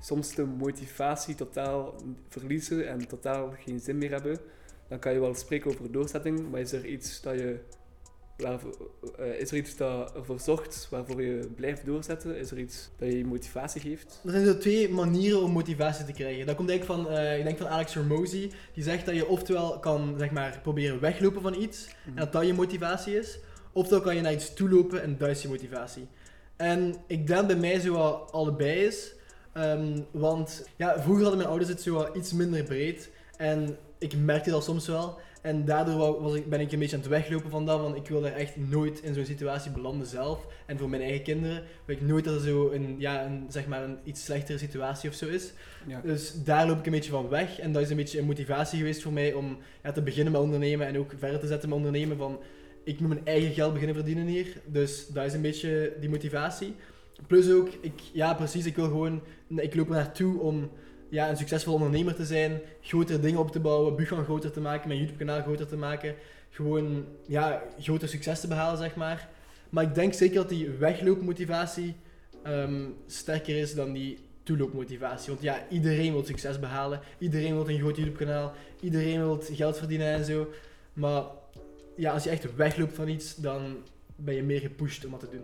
[0.00, 1.94] soms de motivatie totaal
[2.28, 4.38] verliezen en totaal geen zin meer hebben.
[4.88, 7.58] Dan kan je wel spreken over doorzetting, maar is er iets dat je
[8.38, 12.36] eh, is er iets dat ervoor zorgt waarvoor je blijft doorzetten?
[12.36, 14.20] Is er iets dat je motivatie geeft?
[14.24, 16.46] Er zijn zo twee manieren om motivatie te krijgen.
[16.46, 19.78] Dat komt eigenlijk van, eh, ik denk van Alex Hormozy, die zegt dat je oftewel
[19.78, 23.38] kan zeg maar, proberen weglopen van iets, en dat dat je motivatie is,
[23.72, 26.06] oftewel kan je naar iets toe lopen en dat is je motivatie.
[26.58, 29.16] En ik denk bij mij zo wat allebei is,
[29.58, 34.16] Ehm, want ja, vroeger hadden mijn ouders het zo wat iets minder breed en ik
[34.16, 35.18] merkte dat soms wel.
[35.42, 38.08] En daardoor was ik, ben ik een beetje aan het weglopen van dat, want ik
[38.08, 40.46] wil daar echt nooit in zo'n situatie belanden zelf.
[40.66, 43.66] En voor mijn eigen kinderen wil ik nooit dat er zo een, ja, een, zeg
[43.66, 45.52] maar een iets slechtere situatie of zo is.
[45.86, 46.00] Ja.
[46.00, 47.58] Dus daar loop ik een beetje van weg.
[47.58, 50.42] En dat is een beetje een motivatie geweest voor mij om ja, te beginnen met
[50.42, 52.16] ondernemen en ook verder te zetten met ondernemen.
[52.16, 52.38] Van,
[52.88, 54.46] ik moet mijn eigen geld beginnen verdienen hier.
[54.66, 56.74] Dus dat is een beetje die motivatie.
[57.26, 59.22] Plus ook, ik, ja precies, ik wil gewoon,
[59.56, 60.70] ik loop naartoe om
[61.08, 64.88] ja, een succesvol ondernemer te zijn, grotere dingen op te bouwen, Bugan groter te maken,
[64.88, 66.14] mijn YouTube kanaal groter te maken.
[66.50, 69.28] Gewoon, ja, groter succes te behalen, zeg maar.
[69.68, 71.94] Maar ik denk zeker dat die wegloopmotivatie
[72.42, 75.28] ehm, sterker is dan die toeloopmotivatie.
[75.28, 77.00] Want ja, iedereen wil succes behalen.
[77.18, 78.52] Iedereen wil een groot YouTube-kanaal.
[78.80, 80.48] Iedereen wil geld verdienen en zo.
[80.92, 81.22] Maar
[81.98, 83.76] ja, als je echt wegloopt van iets, dan
[84.16, 85.42] ben je meer gepusht om dat te doen.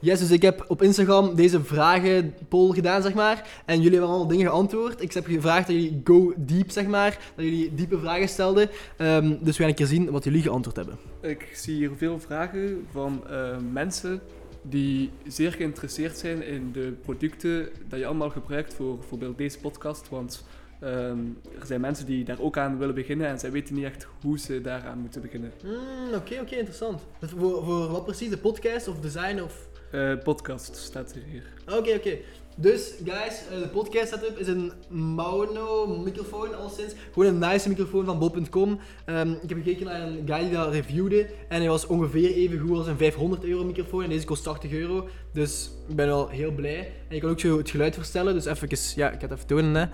[0.00, 3.62] Yes, dus ik heb op Instagram deze vragen poll gedaan, zeg maar.
[3.66, 5.02] En jullie hebben allemaal dingen geantwoord.
[5.02, 7.32] Ik heb gevraagd dat jullie go deep, zeg maar.
[7.36, 8.70] Dat jullie diepe vragen stelden.
[8.96, 10.98] Ehm, dus we gaan een keer zien wat jullie geantwoord hebben.
[11.20, 14.20] Ik zie hier veel vragen van eh, mensen
[14.62, 20.08] die zeer geïnteresseerd zijn in de producten dat je allemaal gebruikt voor bijvoorbeeld deze podcast.
[20.08, 20.44] Want
[20.82, 21.18] ehm,
[21.60, 24.38] er zijn mensen die daar ook aan willen beginnen en zij weten niet echt hoe
[24.38, 25.52] ze daaraan moeten beginnen.
[25.60, 27.00] Hmm, Oké, oké, interessant.
[27.20, 28.30] Dus voor, voor wat precies?
[28.30, 29.68] De podcast of design of...
[29.90, 31.42] Eh, podcast staat er hier.
[31.78, 32.16] Oké, oké.
[32.56, 36.94] Dus, guys, eh, de podcast setup is een mono microfoon al sinds.
[37.12, 38.78] Gewoon een nice microfoon van bol.com.
[39.04, 41.26] Ehm, ik heb gekeken naar een guy die dat reviewde.
[41.48, 44.02] En hij was ongeveer even goed als een 500 euro microfoon.
[44.02, 45.08] En deze kost 80 euro.
[45.32, 46.92] Dus ik ben wel heel blij.
[47.08, 48.34] En je kan ook zo het geluid verstellen.
[48.34, 49.86] Dus even, ja, ik ga het even tonen, hè.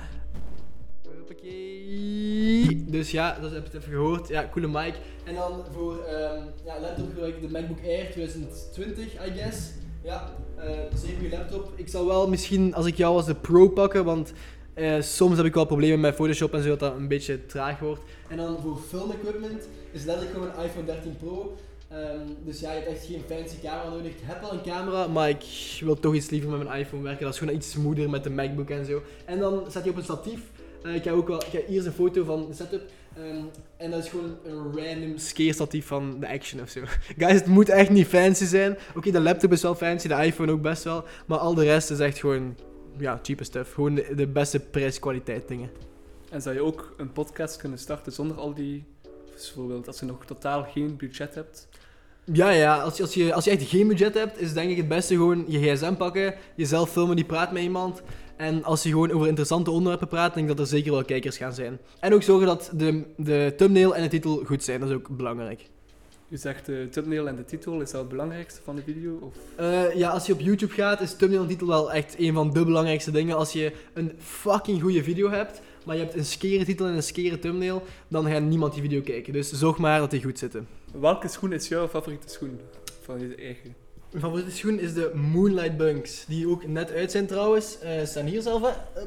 [2.87, 4.29] Dus ja, dat heb je het even gehoord.
[4.29, 4.95] Ja, coole mic.
[5.25, 9.71] En dan voor ehm ja, laptop gebruik ik de MacBook Air 2020, I guess.
[10.03, 11.73] Ja, eh zeer goede laptop.
[11.77, 14.33] Ik zal wel misschien, als ik jou was, de Pro pakken, want
[14.75, 17.79] eh, soms heb ik wel problemen met Photoshop en zo, dat dat een beetje traag
[17.79, 18.01] wordt.
[18.29, 21.57] En dan voor film equipment is letterlijk gewoon een iPhone 13 Pro.
[21.89, 24.11] Ehm, dus ja, je hebt echt geen fancy camera nodig.
[24.11, 25.45] Ik heb wel een camera, maar ik
[25.81, 27.25] wil toch iets liever met mijn iPhone werken.
[27.25, 29.03] Dat is gewoon iets smoother met de MacBook en zo.
[29.25, 30.41] En dan zet je op een statief.
[30.83, 32.91] Eh, ik heb ook wel, hier een foto van de setup.
[33.17, 33.43] Ehm,
[33.77, 36.81] en dat is gewoon een random skeerstatief van de Action of zo.
[37.19, 38.79] Guys, het moet echt niet fancy zijn.
[38.97, 41.05] Oké, de laptop is wel fancy, de iPhone ook best wel.
[41.27, 42.57] Maar al de rest is echt gewoon,
[42.99, 43.73] ja, cheap stuff.
[43.73, 45.71] Gewoon de, de beste prijs-kwaliteit dingen.
[46.31, 48.85] En zou je ook een podcast kunnen starten zonder al die...
[49.33, 51.69] dus bijvoorbeeld als je nog totaal geen budget hebt.
[52.33, 54.77] Ja, ja, als je, als, je, als je echt geen budget hebt, is denk ik
[54.77, 58.03] het beste gewoon je gsm pakken, jezelf filmen die praat met iemand.
[58.37, 61.37] En als je gewoon over interessante onderwerpen praat, denk ik dat er zeker wel kijkers
[61.37, 61.79] gaan zijn.
[62.01, 65.17] En ook zorgen dat de, de thumbnail en de titel goed zijn, dat is ook
[65.17, 65.69] belangrijk.
[66.29, 69.19] Je zegt de thumbnail en de titel, is dat het belangrijkste van de video?
[69.21, 69.35] Of...
[69.57, 72.53] Eh, ja, als je op YouTube gaat, is thumbnail en titel wel echt een van
[72.53, 73.37] de belangrijkste dingen.
[73.37, 77.03] Als je een fucking goede video hebt, maar je hebt een skere titel en een
[77.03, 79.33] skere thumbnail, dan gaat niemand die video kijken.
[79.33, 80.78] Dus zorg maar dat die goed zitten.
[80.93, 82.61] Welke schoen is jouw favoriete schoen
[83.03, 83.75] van je eigen?
[84.11, 87.79] Mijn favoriete schoen is de Moonlight Bunks, die ook net uit zijn trouwens.
[87.79, 89.03] Eh staan hier zelf, hè.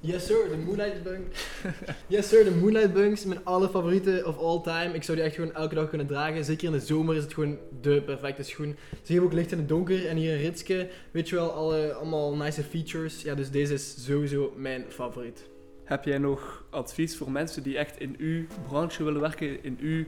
[0.00, 1.46] Yes sir, de Moonlight Bunks.
[2.06, 4.94] yes sir, de Moonlight Bunks, mijn alle favoriete of all time.
[4.94, 6.44] Ik zou die echt gewoon elke dag kunnen dragen.
[6.44, 8.76] Zeker in de zomer is het gewoon de perfecte schoen.
[8.90, 10.88] Ze geven ook licht in het donker en hier een ritske.
[11.10, 13.22] Weet je wel, alle, allemaal nice features.
[13.22, 15.48] Ja, dus deze is sowieso mijn favoriet.
[15.84, 20.04] Heb jij nog advies voor mensen die echt in uw branche willen werken, in uw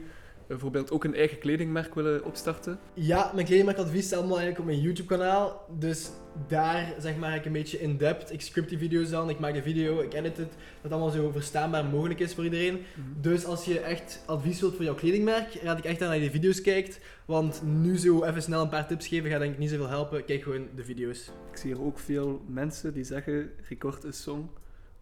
[0.49, 2.79] bijvoorbeeld ook een eigen kledingmerk willen opstarten?
[2.95, 5.67] Ja, mijn kledingmerkadvies staat allemaal eigenlijk op mijn YouTube kanaal.
[5.79, 6.11] Dus
[6.49, 8.33] daar zeg maar ik een beetje in depth.
[8.33, 10.49] Ik script die video's dan, ik maak de video, ik edit het.
[10.49, 12.85] Dat het allemaal zo verstaanbaar mogelijk is voor iedereen.
[13.21, 16.25] Dus als je echt advies wilt voor jouw kledingmerk, raad ik echt aan dat je
[16.25, 17.01] de video's kijkt.
[17.25, 20.25] Want nu zo even snel een paar tips geven gaat denk ik niet zoveel helpen.
[20.25, 21.31] Kijk gewoon de video's.
[21.51, 24.51] Ik zie hier ook veel mensen die zeggen, record een song,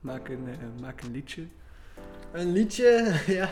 [0.01, 1.43] maak een, eh, maak een liedje.
[2.37, 3.51] Een liedje, ja,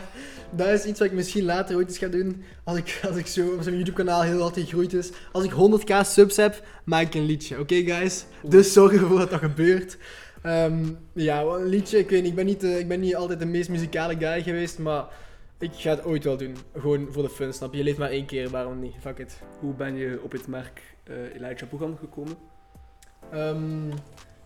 [0.51, 2.43] dat is iets wat ik misschien later ooit eens ga doen.
[2.63, 5.11] Als ik, als ik zo op zo'n YouTube kanaal heel hard gegroeid is.
[5.31, 7.59] Als ik 100k subs heb, maak ik een liedje.
[7.59, 8.25] Oké guys?
[8.43, 9.97] Dus zorg ervoor dat dat gebeurt.
[10.41, 13.45] Ehm, ja, een liedje, ik weet niet, ik ben niet, ik ben niet altijd de
[13.45, 15.05] meest muzikale guy geweest, maar
[15.59, 16.55] ik ga het ooit wel doen.
[16.77, 17.77] Gewoon voor de fun, snap je?
[17.77, 18.93] Je leeft maar één keer, waarom niet?
[18.99, 19.39] Fuck it.
[19.59, 22.37] Hoe ben je op het merk eh Elijah gekomen?
[23.31, 23.91] Ehm,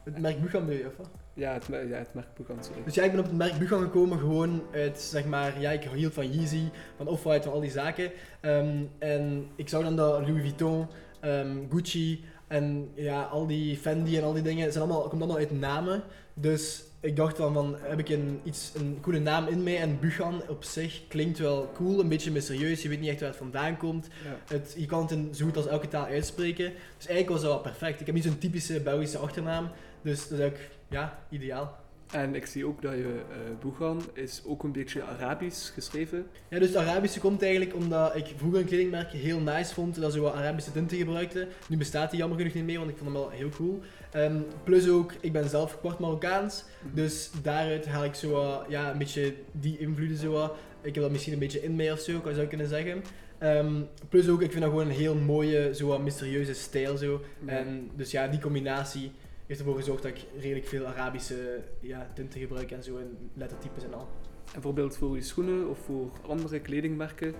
[0.03, 1.09] het merk je, of wat?
[1.39, 2.83] Ja, het, mer- ja, het merk Boegan, sorry.
[2.83, 5.83] Dus ja, ik ben op het merk Bugan gekomen gewoon uit, zeg maar, ja, ik
[5.83, 6.63] hield van Yeezy,
[6.97, 8.11] van Off-White, van al die zaken.
[8.41, 10.87] Ehm, en ik zag dan dat Louis Vuitton,
[11.19, 15.37] ehm, Gucci en ja, al die Fendi en al die dingen, zijn allemaal, komt allemaal
[15.37, 16.03] uit namen.
[16.33, 19.99] Dus ik dacht dan van, heb ik een, iets, een coole naam in mij en
[19.99, 23.37] Bugan op zich klinkt wel cool, een beetje mysterieus, je weet niet echt waar het
[23.37, 24.07] vandaan komt.
[24.23, 24.55] Ja.
[24.55, 26.71] Het, je kan het in zo goed als elke taal uitspreken.
[26.97, 27.99] Dus eigenlijk was dat wel perfect.
[27.99, 29.69] Ik heb niet zo'n typische Belgische achternaam,
[30.01, 30.57] dus dat is ook,
[30.89, 31.77] ja, ideaal.
[32.11, 36.25] En ik zie ook dat je eh Boegan is ook een beetje Arabisch geschreven.
[36.49, 40.13] Ja, dus het Arabische komt eigenlijk omdat ik vroeger een kledingmerk heel nice vond dat
[40.13, 41.47] ze wat Arabische tinten gebruikten.
[41.67, 43.79] Nu bestaat die jammer genoeg niet meer, want ik vond hem wel heel cool.
[44.11, 48.97] Ehm, plus ook, ik ben zelf kwart Marokkaans, dus daaruit haal ik zo ja, een
[48.97, 50.55] beetje die invloeden zo.
[50.81, 53.03] Ik heb dat misschien een beetje in mij of zo, zou ik kunnen zeggen.
[53.37, 57.21] Ehm, plus ook, ik vind dat gewoon een heel mooie, zo wat mysterieuze stijl zo.
[57.45, 57.51] Ja.
[57.51, 59.11] En dus ja, die combinatie
[59.49, 63.83] heeft ervoor gezorgd dat ik redelijk veel Arabische ja, tinten gebruik en zo, en lettertypes
[63.83, 64.07] en al.
[64.45, 67.33] En bijvoorbeeld voor je schoenen of voor andere kledingmerken,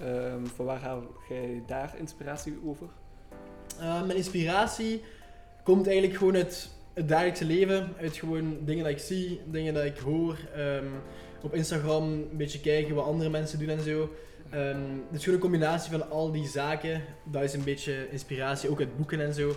[0.00, 2.86] ehm, van waar haal jij daar inspiratie over?
[3.78, 5.02] Uh, mijn inspiratie
[5.62, 7.92] komt eigenlijk gewoon uit het dagelijkse leven.
[8.00, 10.38] Uit gewoon dingen dat ik zie, dingen dat ik hoor.
[10.54, 10.86] ehm,
[11.42, 14.10] op Instagram een beetje kijken wat andere mensen doen en zo.
[14.50, 17.02] Ehm dus gewoon een combinatie van al die zaken.
[17.24, 19.56] Dat is een beetje inspiratie, ook uit boeken en zo.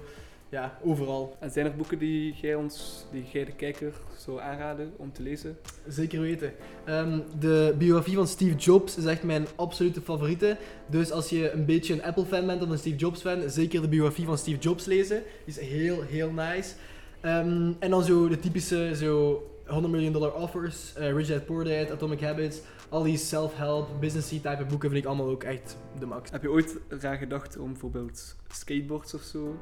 [0.50, 1.36] Ja, overal.
[1.40, 5.22] En zijn er boeken die jij ons, die jij de kijker zou aanraden om te
[5.22, 5.58] lezen?
[5.88, 6.54] Zeker weten.
[6.86, 10.58] Ehm, de biografie van Steve Jobs is echt mijn absolute favoriete.
[10.88, 14.26] Dus als je een beetje een Apple-fan bent of een Steve Jobs-fan, zeker de biografie
[14.26, 15.24] van Steve Jobs lezen.
[15.46, 16.74] Die is heel, heel nice.
[17.22, 21.64] Ehm, en dan zo de typische zo 100 million dollar offers, uh, Rich Dad Poor
[21.64, 22.62] Dad, Atomic Habits.
[22.90, 26.32] Al die self-help, businessy type boeken vind ik allemaal ook echt de max.
[26.32, 29.58] Heb je ooit eraan gedacht om bijvoorbeeld skateboards of zo?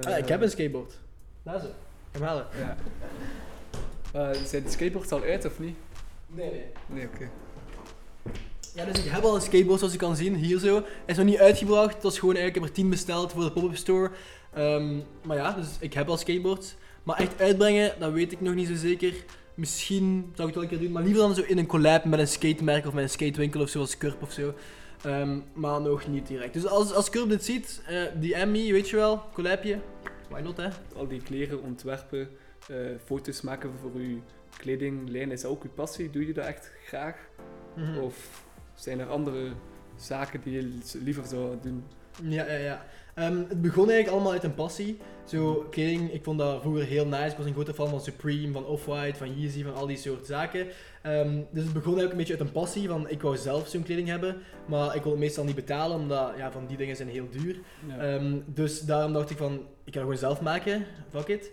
[0.00, 0.98] Ah, ik heb een skateboard.
[1.42, 1.66] Daar zo.
[2.12, 2.46] Kom halen.
[2.58, 2.76] Ja.
[4.16, 5.76] Uh, zijn de skateboards al uit of niet?
[6.26, 6.66] Nee, nee.
[6.86, 7.30] Nee, oké.
[8.74, 10.74] Ja, dus ik heb al een skateboard zoals je kan zien, hier zo.
[10.74, 13.42] Hij is nog niet uitgebracht, het was gewoon eigenlijk, ik heb er 10 besteld voor
[13.42, 14.10] de pop-up store.
[14.54, 16.74] Ehm, maar ja, dus ik heb al skateboards.
[17.02, 19.14] Maar echt uitbrengen, dat weet ik nog niet zo zeker.
[19.54, 22.04] Misschien zou ik het wel een keer doen, maar liever dan zo in een collab
[22.04, 24.54] met een skatemerk of met een skatewinkel of zoals Curb of zo.
[25.02, 26.52] Ehm, maar nog niet direct.
[26.52, 29.78] Dus als, als Curb dit ziet, uh, die Emmy, weet je wel, collabje,
[30.28, 30.68] why not hè?
[30.96, 32.28] Al die kleren ontwerpen,
[32.70, 34.22] uh, foto's maken voor uw
[34.56, 36.10] kledinglijn, is dat ook uw passie?
[36.10, 37.16] Doe je dat echt graag?
[37.76, 37.98] Mm -hmm.
[37.98, 39.52] Of zijn er andere
[39.96, 41.84] zaken die je liever zou doen?
[42.22, 42.84] Ja, ja, ja.
[43.14, 44.98] Um, het begon eigenlijk allemaal uit een passie.
[45.24, 47.30] Zo kleding, ik vond dat vroeger heel nice.
[47.30, 50.26] Ik was een grote fan van Supreme, van Off-White, van Yeezy, van al die soort
[50.26, 50.66] zaken.
[51.06, 53.82] Um, dus het begon eigenlijk een beetje uit een passie van ik wou zelf zo'n
[53.82, 54.36] kleding hebben,
[54.66, 57.56] maar ik kon het meestal niet betalen omdat ja, van die dingen zijn heel duur.
[57.88, 58.14] Ja.
[58.14, 59.60] Um, dus daarom dacht ik van ik
[59.94, 61.50] ga het gewoon zelf maken, fuck it.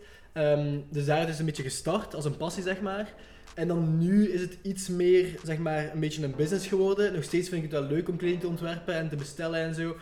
[0.90, 3.14] dus daar is het een beetje gestart als een passie zeg maar.
[3.54, 7.14] En dan nu is het iets meer, zeg maar, een beetje een business geworden.
[7.14, 9.76] Nog steeds vind ik het wel leuk om kleding te ontwerpen en te bestellen en
[9.76, 9.96] zo.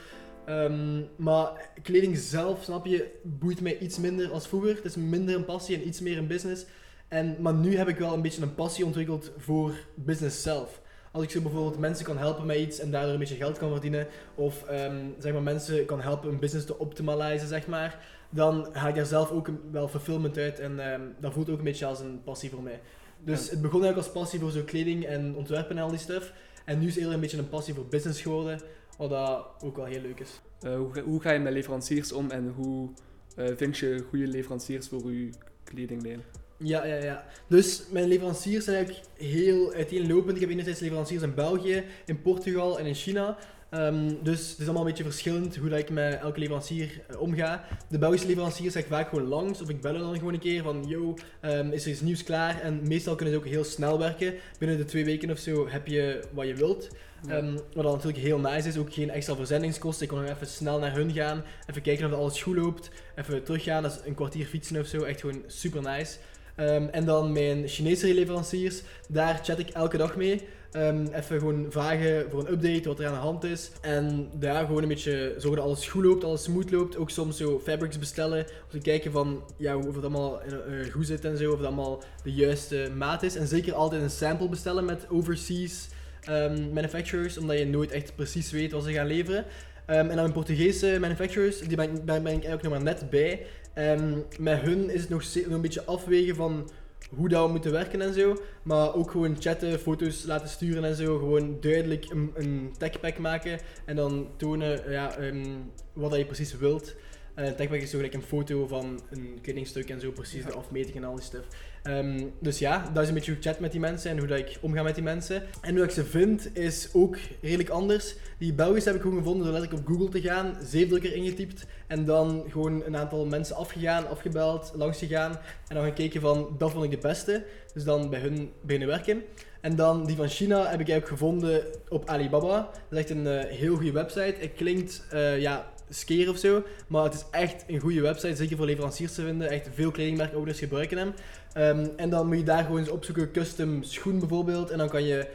[0.50, 4.76] Um, maar kleding zelf, snap je, boeit mij iets minder als vroeger.
[4.76, 6.66] Het is minder een passie en iets meer een business.
[7.08, 10.82] En, maar nu heb ik wel een beetje een passie ontwikkeld voor business zelf.
[11.12, 13.72] Als ik zo bijvoorbeeld mensen kan helpen met iets en daardoor een beetje geld kan
[13.72, 18.68] verdienen, of um, zeg maar mensen kan helpen een business te optimaliseren, zeg maar, dan
[18.72, 21.86] ga ik daar zelf ook wel fulfillment uit en um, dat voelt ook een beetje
[21.86, 22.82] als een passie voor mij.
[23.24, 23.52] Dus ja.
[23.52, 26.34] het begon eigenlijk als passie voor zo kleding en ontwerpen en al die stuff.
[26.66, 28.60] En nu is het eerder een beetje een passie voor business geworden.
[28.98, 30.42] Wat dat ook wel heel leuk is.
[30.62, 32.90] Uh, hoe, hoe, ga je met leveranciers om en hoe
[33.38, 35.30] uh, vind je goede leveranciers voor je
[35.64, 36.22] kledinglijn?
[36.58, 37.24] Ja, ja, ja.
[37.48, 40.36] Dus mijn leveranciers zijn eigenlijk heel uiteenlopend.
[40.36, 43.38] Ik heb enerzijds leveranciers in België, in Portugal en in China.
[43.72, 47.22] Um, dus het is allemaal een beetje verschillend hoe dat ik met elke leverancier uh,
[47.22, 47.66] omga.
[47.90, 50.64] De Belgische leveranciers zeg ik vaak gewoon langs of ik bel dan gewoon een keer
[50.64, 52.62] van yo, um, is er iets nieuws klaar?
[52.62, 54.34] En meestal kunnen ze ook heel snel werken.
[54.60, 56.88] Binnen de twee weken of zo heb je wat je wilt.
[57.28, 57.38] Ja.
[57.38, 60.04] Um, wat dan natuurlijk heel nice is, ook geen extra verzendingskosten.
[60.04, 63.44] Ik kon nog even snel naar hun gaan, even kijken of alles goed loopt, even
[63.44, 66.18] teruggaan, dat is een kwartier fietsen of zo, echt gewoon super nice.
[66.60, 70.42] Um, en dan mijn Chinese leveranciers, daar chat ik elke dag mee.
[70.72, 73.72] Um, even gewoon vragen voor een update, wat er aan de hand is.
[73.82, 76.98] En daar gewoon een beetje zorgen dat alles goed loopt, alles smooth loopt.
[76.98, 81.08] Ook soms zo fabrics bestellen, om te kijken van ja, of het allemaal uh, goed
[81.08, 83.36] zit en zo, of het allemaal de juiste maat is.
[83.36, 85.88] En zeker altijd een sample bestellen met overseas
[86.30, 89.46] um, manufacturers, omdat je nooit echt precies weet wat ze gaan leveren.
[89.86, 93.46] En dan mijn Portugese manufacturers, die ben, ben ik eigenlijk nog maar net bij.
[93.78, 96.70] Um, met hun is het nog, nog een beetje afwegen van
[97.16, 98.38] hoe dat we moeten werken en zo.
[98.64, 101.18] Maar ook gewoon chatten, foto's laten sturen en zo.
[101.18, 106.58] Gewoon duidelijk een, een techpack maken en dan tonen ja, um, wat dat je precies
[106.58, 106.96] wilt.
[107.36, 110.54] Uh, een techpack is zo gelijk een foto van een kledingstuk en zo, precies de
[110.54, 111.48] afmeting en al die stuff.
[111.90, 114.28] Um, dus ja, dat is een beetje hoe ik chat met die mensen en hoe
[114.28, 115.44] dat ik omga met die mensen.
[115.62, 118.16] En hoe ik ze vind, is ook redelijk anders.
[118.38, 122.06] Die Belgisch heb ik gewoon gevonden door letterlijk op Google te gaan, zeefdrukker ingetypt en
[122.06, 126.84] dan gewoon een aantal mensen afgegaan, afgebeld, langs gegaan en dan gekeken van, dat vond
[126.84, 127.46] ik de beste.
[127.74, 129.24] Dus dan bij hun beginnen werken.
[129.62, 132.70] En dan die van China heb ik eigenlijk gevonden op Alibaba.
[132.72, 134.36] Dat is echt een uh, heel goede website.
[134.40, 136.64] Het klinkt, uh, ja, skeer of zo.
[136.88, 139.50] Maar het is echt een goede website, zeker voor leveranciers te vinden.
[139.50, 141.14] Echt veel kledingmerkowners gebruiken hem.
[141.58, 144.70] Um, en dan moet je daar gewoon eens opzoeken, custom schoen bijvoorbeeld.
[144.70, 145.28] En dan kan je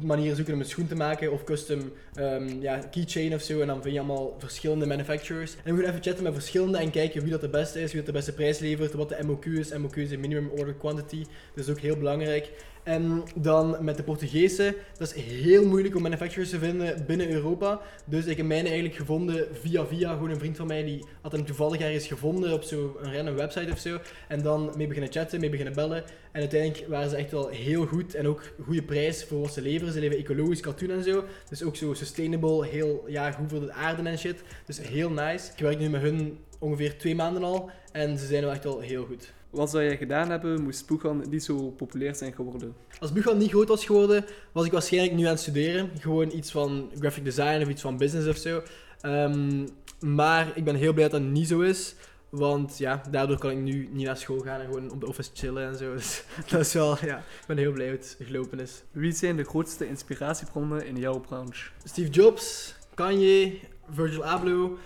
[0.00, 3.60] manieren zoeken om een schoen te maken of custom um, ja, keychain of zo.
[3.60, 5.52] En dan vind je allemaal verschillende manufacturers.
[5.52, 7.96] En we moeten even chatten met verschillende en kijken wie dat de beste is, wie
[7.96, 9.72] dat de beste prijs levert, wat de MOQ is.
[9.72, 12.50] MOQ is minimum order quantity, is ook heel belangrijk.
[12.82, 17.80] En dan met de Portugese, dat is heel moeilijk om manufacturers te vinden binnen Europa.
[18.04, 21.32] Dus ik heb mijne eigenlijk gevonden via via, gewoon een vriend van mij die had
[21.32, 23.98] hem toevallig ergens gevonden op zo'n random website of zo.
[24.28, 26.04] En dan mee beginnen chatten, mee beginnen bellen.
[26.32, 29.62] En uiteindelijk waren ze echt wel heel goed en ook goede prijs voor wat ze
[29.62, 29.92] leveren.
[29.92, 31.24] Ze leveren ecologisch katoen en zo.
[31.48, 34.42] Dus ook zo sustainable, heel ja, goed voor de aarde en shit.
[34.66, 35.52] Dus heel nice.
[35.52, 38.80] Ik werk nu met hun ongeveer twee maanden al en ze zijn wel echt wel
[38.80, 39.32] heel goed.
[39.50, 42.74] Wat zou jij gedaan hebben, moest Boegan niet zo populair zijn geworden?
[42.98, 45.90] Als Boegan niet groot was geworden, was ik waarschijnlijk nu aan het studeren.
[45.98, 48.62] Gewoon iets van graphic design of iets van business of zo.
[49.02, 49.68] Um,
[50.00, 51.94] maar ik ben heel blij dat dat niet zo is.
[52.28, 55.30] Want ja, daardoor kan ik nu niet naar school gaan en gewoon op de office
[55.34, 55.94] chillen en zo.
[55.94, 58.82] Dus dat is wel, ja, ik ben heel blij hoe het gelopen is.
[58.90, 61.70] Wie zijn de grootste inspiratiebronnen in jouw branche?
[61.84, 63.60] Steve Jobs, Kanye,
[63.90, 64.78] Virgil Abloh.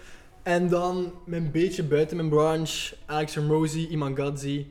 [0.44, 4.70] En dan een beetje buiten mijn branche, Alex Hormozy, Iman Gadzi.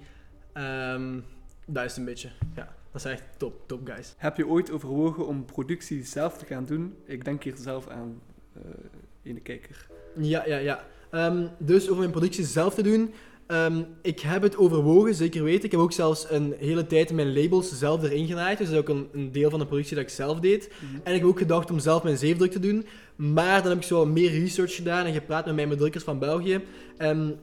[0.53, 1.19] Ehm,
[1.65, 2.75] dat is een beetje, ja.
[2.91, 4.13] Dat zijn echt top, top guys.
[4.17, 6.95] Heb je ooit overwogen om productie zelf te gaan doen?
[7.05, 8.21] Ik denk hier zelf aan
[8.53, 8.62] eh
[9.21, 9.88] in de kijker.
[10.17, 10.86] Ja, ja, ja.
[11.09, 13.13] Ehm, dus over mijn productie zelf te doen.
[13.47, 15.63] Ehm, ik heb het overwogen, zeker weten.
[15.65, 18.58] Ik heb ook zelfs een hele tijd mijn labels zelf erin genaaid.
[18.58, 20.69] Dus dat is ook een, een deel van de productie dat ik zelf deed.
[21.03, 22.86] En ik heb ook gedacht om zelf mijn zeefdruk te doen.
[23.15, 26.62] Maar dan heb ik zo meer research gedaan en gepraat met mijn bedrukkers van België.
[26.97, 27.39] En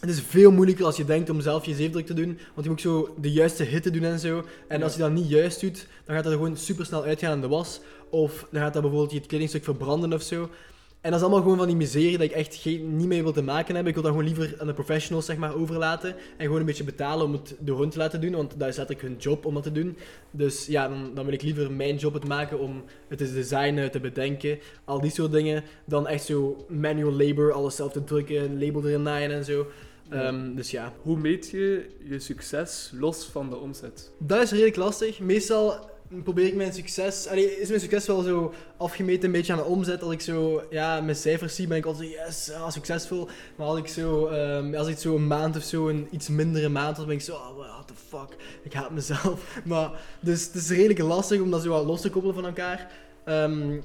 [0.00, 2.26] het is veel moeilijker als je denkt om zelf je zeefdruk te doen.
[2.26, 4.44] Want je moet ook zo de juiste hitte doen en zo.
[4.68, 4.84] En Ja.
[4.84, 7.40] als je dat niet juist doet, dan gaat dat er gewoon super snel uitgaan in
[7.40, 7.80] de was.
[8.10, 10.50] Of dan gaat dat bijvoorbeeld je kledingstuk verbranden of zo.
[11.00, 13.32] En dat is allemaal gewoon van die miserie dat ik echt geen, niet mee wil
[13.32, 13.94] te maken hebben.
[13.94, 16.14] Ik wil dat gewoon liever aan de professionals zeg maar, overlaten.
[16.36, 18.32] En gewoon een beetje betalen om het door hun te laten doen.
[18.32, 19.96] Want dat is letterlijk hun job om dat te doen.
[20.30, 23.90] Dus ja, dan, dan wil ik liever mijn job het maken om het te designen,
[23.90, 24.58] te bedenken.
[24.84, 25.64] Al die soort dingen.
[25.84, 29.66] Dan echt zo manual labor, alles zelf te drukken, een label erin naaien en zo.
[30.10, 34.10] Ehm, dus ja, Hoe meet je je succes los van de omzet?
[34.18, 35.20] dat is redelijk lastig.
[35.20, 37.26] Meestal probeer ik mijn succes...
[37.26, 40.02] Allee, is mijn succes wel zo afgemeten een beetje aan de omzet.
[40.02, 43.28] Als ik zo ja, mijn cijfers zie, ben ik altijd zo, yes, ah, succesvol.
[43.56, 46.68] Maar als ik zo, ehm, als ik zo een maand of zo, een iets mindere
[46.68, 49.58] maand, dan ben ik zo, oh, what the fuck, ik haat mezelf.
[49.64, 49.90] Maar,
[50.20, 52.90] dus het is redelijk lastig om dat zo wat los te koppelen van elkaar.
[53.24, 53.80] Ehm,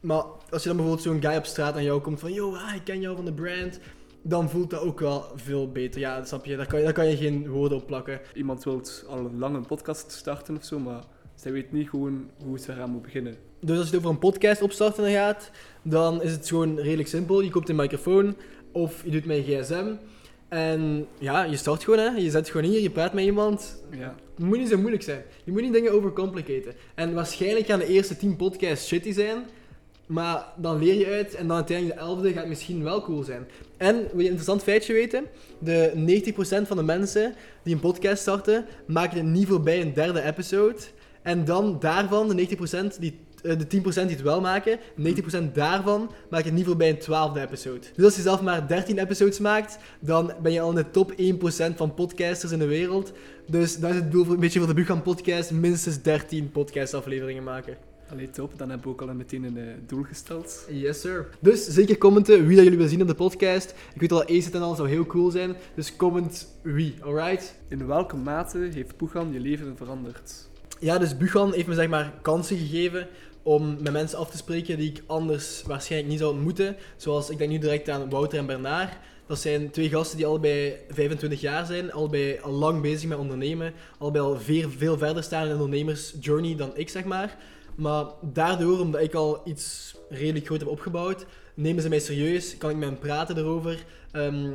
[0.00, 2.74] maar als je dan bijvoorbeeld zo'n guy op straat aan jou komt van, yo, ah,
[2.74, 3.78] ik ken jou van de brand...
[4.24, 6.00] Dan voelt dat ook wel veel beter.
[6.00, 6.56] Ja, dat snap je.
[6.56, 8.20] Daar kan je, daar kan je geen woorden op plakken.
[8.34, 12.58] Iemand wil al lang een podcast starten of zo, maar zij weet niet gewoon hoe
[12.58, 13.36] ze eraan moet beginnen.
[13.60, 15.50] Dus als je het over een podcast opstarten gaat,
[15.82, 17.40] dan is het gewoon redelijk simpel.
[17.40, 18.36] Je koopt een microfoon
[18.72, 19.86] of je doet met een gsm.
[20.48, 22.10] En ja, je start gewoon, hè.
[22.10, 23.82] Je zet gewoon hier, je praat met iemand.
[23.90, 24.14] Ja.
[24.34, 25.22] Het moet niet zo moeilijk zijn.
[25.44, 26.74] Je moet niet dingen overcomplicaten.
[26.94, 29.44] En waarschijnlijk gaan de eerste 10 podcasts shitty zijn.
[30.06, 33.46] Maar dan leer je uit en dan uiteindelijk de elfde gaat misschien wel cool zijn.
[33.76, 35.24] En wil je een interessant feitje weten?
[35.58, 35.92] De
[36.64, 40.76] 90% van de mensen die een podcast starten, maken het niet voorbij een derde episode.
[41.22, 46.10] En dan daarvan, de 90%, die, eh, de 10% die het wel maken, 90% daarvan
[46.30, 47.86] maken het niet voorbij een twaalfde episode.
[47.96, 51.12] Dus als je zelf maar 13 episodes maakt, dan ben je al in de top
[51.16, 53.12] 1% van podcasters in de wereld.
[53.46, 57.42] Dus dat is het doel voor, een beetje voor de Buchan podcast, minstens 13 podcastafleveringen
[57.42, 57.76] maken.
[58.12, 58.58] Allee, top.
[58.58, 60.66] Dan hebben we ook al meteen een eh, doel gesteld.
[60.70, 61.28] Yes, sir.
[61.40, 63.74] Dus zeker commenten wie dat jullie willen zien op de podcast.
[63.94, 65.54] Ik weet al, Ace en al zou heel cool zijn.
[65.74, 67.54] Dus comment wie, alright?
[67.68, 70.50] In welke mate heeft Poegan je leven veranderd?
[70.82, 73.06] Ja, dus Buchan heeft me zeg maar kansen gegeven
[73.42, 76.76] om met mensen af te spreken die ik anders waarschijnlijk niet zou ontmoeten.
[76.96, 78.92] Zoals, ik denk nu direct aan Wouter en Bernard.
[79.26, 83.72] Dat zijn twee gasten die allebei 25 jaar zijn, allebei al lang bezig met ondernemen,
[83.98, 87.36] allebei al veel, veel verder staan in de ondernemersjourney dan ik, zeg maar.
[87.74, 92.70] Maar daardoor, omdat ik al iets redelijk groot heb opgebouwd, nemen ze mij serieus, kan
[92.70, 93.84] ik met hen praten erover.
[94.12, 94.50] Ehm,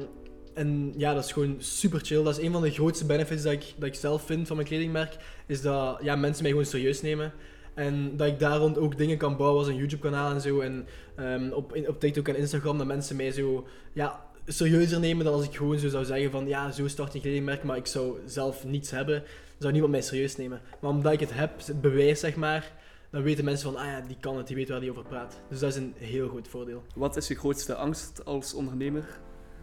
[0.57, 2.23] en ja, dat is gewoon super chill.
[2.23, 4.67] Dat is een van de grootste benefits dat ik, dat ik zelf vind van mijn
[4.67, 7.33] kledingmerk, is dat ja, mensen mij gewoon serieus nemen.
[7.73, 10.59] En dat ik daar rond ook dingen kan bouwen als een YouTube-kanaal en zo.
[10.59, 15.33] En ehm, op, op TikTok en Instagram, dat mensen mij zo ja, serieuzer nemen dan
[15.33, 18.17] als ik gewoon zo zou zeggen van ja, zo start een kledingmerk, maar ik zou
[18.25, 19.23] zelf niets hebben.
[19.57, 20.61] Zou niemand mij serieus nemen.
[20.79, 22.71] Maar omdat ik het heb, het bewijs zeg maar,
[23.09, 25.39] dan weten mensen van ah ja, die kan het, die weet waar die over praat.
[25.49, 26.83] Dus dat is een heel goed voordeel.
[26.95, 29.05] Wat is je grootste angst als ondernemer?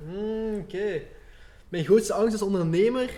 [0.02, 1.00] Hmm, Oké.
[1.68, 3.11] Mijn grootste angst als ondernemer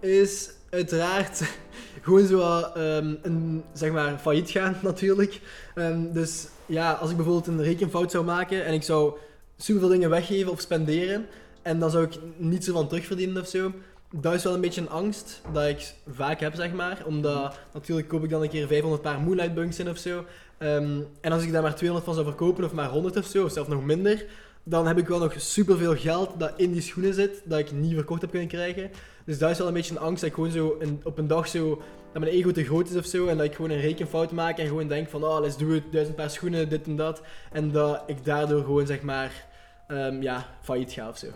[0.00, 1.42] is uiteraard
[2.02, 5.40] gewoon zo ehm, een, zeg maar, failliet gaan natuurlijk.
[5.74, 9.18] Ehm, dus ja, als ik bijvoorbeeld een rekenfout zou maken en ik zou
[9.56, 11.26] superveel dingen weggeven of spenderen
[11.62, 13.72] en dan zou ik niet zo van terugverdienen of zo.
[14.14, 17.02] Dat is wel een beetje een angst dat ik vaak heb, zeg maar.
[17.06, 20.24] Omdat natuurlijk koop ik dan een keer 500 paar Moonlight Bunks in of zo.
[20.58, 23.44] Ehm, en als ik daar maar 200 van zou verkopen of maar 100 of zo,
[23.44, 24.24] of zelfs nog minder,
[24.64, 27.94] dan heb ik wel nog superveel geld dat in die schoenen zit, dat ik niet
[27.94, 28.90] verkocht heb kunnen krijgen.
[29.24, 31.48] Dus dat is wel een beetje een angst dat ik gewoon zo op een dag
[31.48, 34.32] zo, dat mijn ego te groot is of zo, en dat ik gewoon een rekenfout
[34.32, 37.22] maak en gewoon denk van, oh, let's do it, duizend paar schoenen, dit en dat.
[37.52, 39.46] En dat ik daardoor gewoon, zeg maar,
[39.88, 41.26] ehm, ja, failliet ga of zo.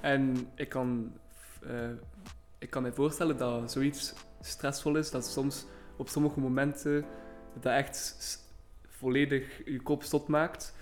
[0.00, 1.12] En ik kan,
[1.62, 1.90] eh,
[2.58, 7.04] ik kan me voorstellen dat zoiets stressvol is, dat soms op sommige momenten
[7.60, 8.38] dat echt
[8.88, 10.74] volledig je kop stot maakt.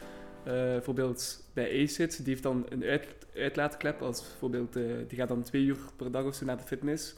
[0.49, 3.07] Eh, bijvoorbeeld bij ACID, die heeft dan een uit,
[3.37, 6.63] uitlaatklep, als bijvoorbeeld, eh, die gaat dan twee uur per dag of zo naar de
[6.63, 7.15] fitness.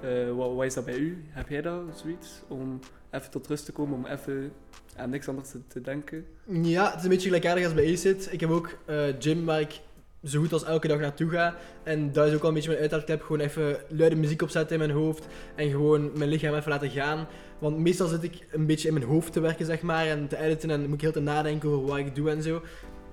[0.00, 1.24] Eh, wat, is dat bij u?
[1.28, 2.42] Heb jij dat, zoiets?
[2.48, 2.80] Om
[3.10, 4.52] even tot rust te komen, om even
[4.96, 6.26] aan niks anders te, denken?
[6.46, 8.32] Ja, het is een beetje gelijkaardig als bij ACID.
[8.32, 8.78] Ik heb ook
[9.18, 9.60] gym waar
[10.24, 11.54] zo goed als elke dag naartoe ga.
[11.82, 13.22] En dat is ook al een beetje mijn uitlaatklep.
[13.22, 15.26] Gewoon even luide muziek opzetten in mijn hoofd.
[15.54, 17.26] En gewoon mijn lichaam even laten gaan.
[17.58, 20.06] Want meestal zit ik een beetje in mijn hoofd te werken, zeg maar.
[20.06, 22.62] En te editen en moet ik heel te nadenken over wat ik doe en zo.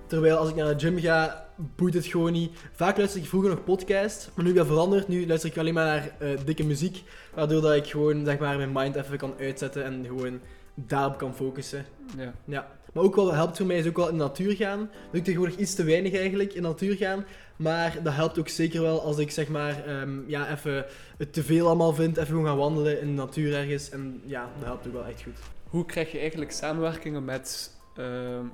[0.06, 1.46] Terwijl als ik naar de gym ga,
[1.76, 2.52] boeit het gewoon niet.
[2.72, 5.08] Vaak luister ik vroeger nog podcasts, maar nu heb ik dat veranderd.
[5.08, 7.02] Nu luister ik alleen maar naar eh, dikke muziek,
[7.34, 10.40] waardoor dat ik gewoon zeg maar, mijn mind even kan uitzetten en gewoon
[10.74, 11.84] daarop kan focussen.
[12.16, 12.32] Ja.
[12.44, 12.70] Ja.
[12.92, 14.78] Maar ook wel helpt voor mij is ook wel in de natuur gaan.
[14.78, 17.24] Doe ik tegenwoordig iets te weinig eigenlijk in de natuur gaan.
[17.56, 20.86] Maar dat helpt ook zeker wel als ik zeg maar ehm, ja, even
[21.18, 22.16] het te veel allemaal vind.
[22.16, 23.90] Even gewoon gaan wandelen in de natuur ergens.
[23.90, 25.38] En ja, dat helpt ook wel echt goed.
[25.68, 28.44] Hoe krijg je eigenlijk samenwerkingen met, ehm,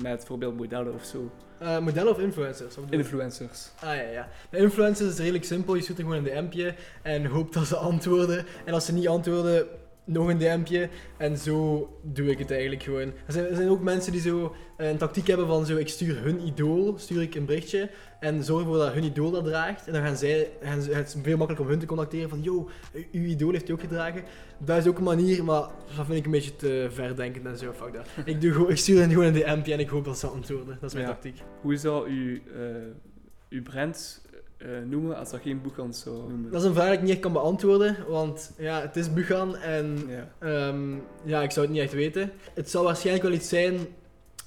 [0.00, 1.30] met bijvoorbeeld modellen of zo?
[1.58, 2.74] Eh, modellen of influencers?
[2.74, 2.96] Wat je?
[2.96, 3.70] Influencers.
[3.80, 4.28] Ah ja, ja.
[4.50, 5.74] Bij influencers is het redelijk simpel.
[5.74, 8.46] Je stuurt er gewoon een DM'tje en hoopt dat ze antwoorden.
[8.64, 9.66] En als ze niet antwoorden,
[10.04, 10.88] nog een DM'tje.
[11.16, 13.12] En zo doe ik het eigenlijk gewoon.
[13.26, 15.88] Er zijn, er zijn ook mensen die zo eh, een tactiek hebben van zo, ik
[15.88, 17.90] stuur hun idool, stuur ik een berichtje.
[18.20, 19.86] En zorg ervoor dat hun idool dat draagt.
[19.86, 22.68] En dan gaan zij, gaan het is veel makkelijker om hun te contacteren van, yo,
[23.12, 24.22] uw idool heeft die ook gedragen.
[24.58, 25.60] Dat is ook een manier, maar
[25.96, 27.72] dat vind ik een beetje te verdenkend en zo.
[27.72, 28.06] Fuck dat.
[28.34, 30.78] Ik, doe, gewoon- ik stuur hen gewoon een DM'tje en ik hoop dat ze antwoorden.
[30.80, 31.12] Dat is mijn Ja.
[31.12, 31.42] tactiek.
[31.60, 32.60] Hoe zou u eh,
[33.48, 34.22] uw brand
[34.56, 36.50] eh, noemen als dat geen boekhand zou noemen?
[36.50, 39.56] Dat is een vraag die ik niet echt kan beantwoorden, want ja, het is Bugan
[39.56, 40.28] en Ja.
[40.38, 40.94] ehm,
[41.24, 42.30] ja, ik zou het niet echt weten.
[42.54, 43.78] Het zal waarschijnlijk wel iets zijn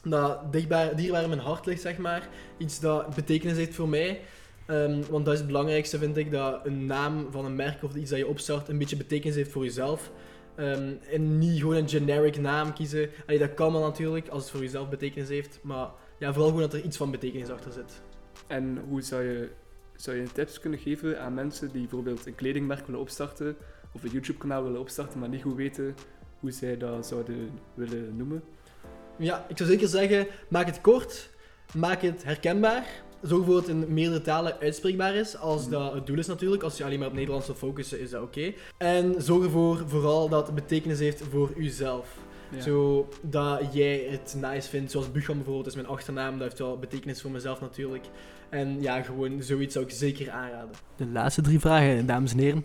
[0.04, 2.28] dat dichtbaar, dierbaar in mijn hart ligt, zeg maar.
[2.58, 4.20] Iets dat betekenis heeft voor mij.
[4.66, 7.96] Ehm, want dat is het belangrijkste, vind ik, dat een naam van een merk of
[7.96, 10.12] iets dat je opstart een beetje betekenis heeft voor jezelf.
[10.56, 13.10] Ehm, en niet gewoon een generic naam kiezen.
[13.26, 15.60] Allee, dat kan wel natuurlijk, als het voor jezelf betekenis heeft.
[15.62, 15.88] Maar
[16.20, 18.02] ja, vooral gewoon dat er iets van betekenis achter zit.
[18.48, 19.50] En hoe zou je,
[19.98, 23.56] zou je tips kunnen geven aan mensen die bijvoorbeeld een kledingmerk willen opstarten
[23.92, 25.96] of een YouTube-kanaal willen opstarten, maar niet goed weten
[26.40, 28.44] hoe zij dat zouden willen noemen?
[29.18, 31.30] Ja, ik zou zeker zeggen, maak het kort,
[31.76, 32.86] maak het herkenbaar.
[33.22, 35.72] Zorg ervoor dat het in meerdere talen uitspreekbaar is, als Mhm.
[35.72, 36.64] dat het doel is natuurlijk.
[36.64, 38.54] Als je alleen maar op Nederlands wil focussen, is dat oké.
[38.78, 42.18] En zorg ervoor vooral dat het betekenis heeft voor uzelf.
[42.52, 42.62] Ja.
[42.62, 47.22] Zodat jij het nice vindt, zoals Buchan bijvoorbeeld is mijn achternaam, dat heeft wel betekenis
[47.22, 48.06] voor mezelf natuurlijk.
[48.50, 50.76] En ja, gewoon zoiets zou ik zeker aanraden.
[50.96, 52.64] De laatste drie vragen, dames en heren.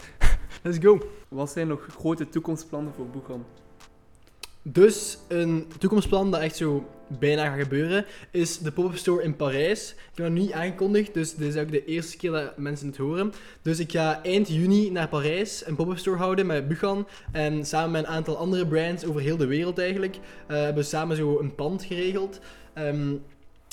[0.62, 0.98] Let's go!
[1.28, 3.44] Wat zijn nog grote toekomstplannen voor Boegan?
[4.62, 6.86] Dus een toekomstplan dat echt zo
[7.18, 9.90] bijna gaat gebeuren, is de pop-up store in Parijs.
[9.90, 12.86] Ik heb dat nog niet aangekondigd, dus dit is ook de eerste keer dat mensen
[12.86, 13.32] het horen.
[13.62, 17.06] Dus ik ga eind juni naar Parijs een pop-up store houden met Buchan.
[17.32, 20.88] En samen met een aantal andere brands over heel de wereld eigenlijk, eh, hebben we
[20.88, 22.40] samen zo een pand geregeld.
[22.74, 23.14] Ehm,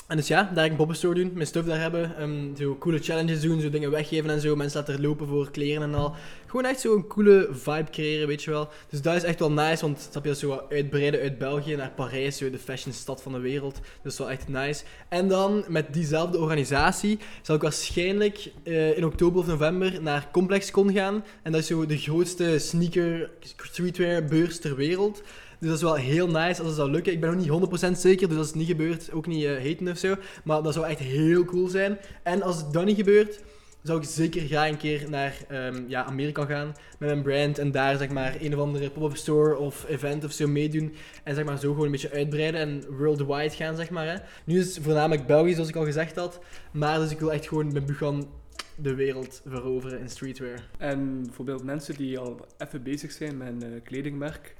[0.09, 2.99] en dus ja, daar ik pop-up store doen, mijn stuff daar hebben, ehm, zo coole
[2.99, 6.15] challenges doen, zo dingen weggeven en zo, mensen laten lopen voor kleren en al.
[6.45, 8.69] Gewoon echt zo een coole vibe creëren, weet je wel.
[8.89, 11.91] Dus dat is echt wel nice, want snap je, dat zo uitbreiden uit België naar
[11.91, 13.79] Parijs, zo de fashionstad van de wereld.
[14.01, 14.83] Dus wel echt nice.
[15.09, 20.93] En dan met diezelfde organisatie zal ik waarschijnlijk eh, in oktober of november naar ComplexCon
[20.93, 21.23] gaan.
[21.43, 25.21] En dat is zo de grootste sneaker streetwear beurs ter wereld.
[25.59, 27.13] Dus dat is wel heel nice als het zou lukken.
[27.13, 29.87] Ik ben nog niet 100% zeker, dus als het niet gebeurt, ook niet eh haten
[29.87, 30.15] of zo.
[30.43, 31.97] Maar dat zou echt heel cool zijn.
[32.23, 33.41] En als het dan niet gebeurt,
[33.81, 37.57] zou ik zeker graag een keer naar ehm, ja, Amerika gaan met mijn brand.
[37.57, 40.95] En daar zeg maar een of andere pop-up store of event of zo meedoen.
[41.23, 44.07] En zeg maar zo gewoon een beetje uitbreiden en worldwide gaan, zeg maar.
[44.07, 44.15] Hè.
[44.43, 46.39] Nu is het voornamelijk Belgisch, zoals ik al gezegd had.
[46.71, 48.27] Maar dus ik wil echt gewoon met Bugan
[48.75, 50.67] de wereld veroveren in streetwear.
[50.77, 54.55] En bijvoorbeeld mensen die al even bezig zijn met een eh, kledingmerk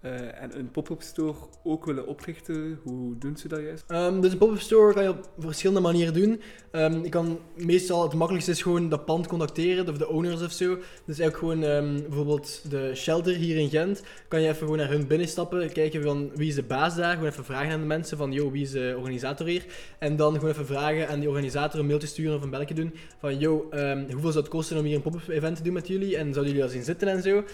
[0.00, 3.84] eh, en een pop-up store ook willen oprichten, hoe doen ze dat juist?
[3.86, 6.40] Ehm, dus een pop-up store kan je op verschillende manieren doen.
[6.70, 10.52] Ehm, je kan meestal, het makkelijkste is gewoon dat pand contacteren, of de owners of
[10.52, 10.78] zo.
[11.04, 14.02] Dus eigenlijk gewoon ehm, bijvoorbeeld de shelter hier in Gent.
[14.28, 17.12] Kan je even gewoon naar hun binnenstappen, kijken van wie is de baas daar.
[17.12, 19.64] Gewoon even vragen aan de mensen van, yo, wie is de organisator hier?
[19.98, 22.94] En dan gewoon even vragen aan die organisator een mailtje sturen of een belletje doen.
[23.18, 23.68] Van, yo,
[24.10, 26.16] hoeveel zou het kosten om hier een pop-up event te doen met jullie?
[26.16, 27.44] En zouden jullie dat zien zitten en zo?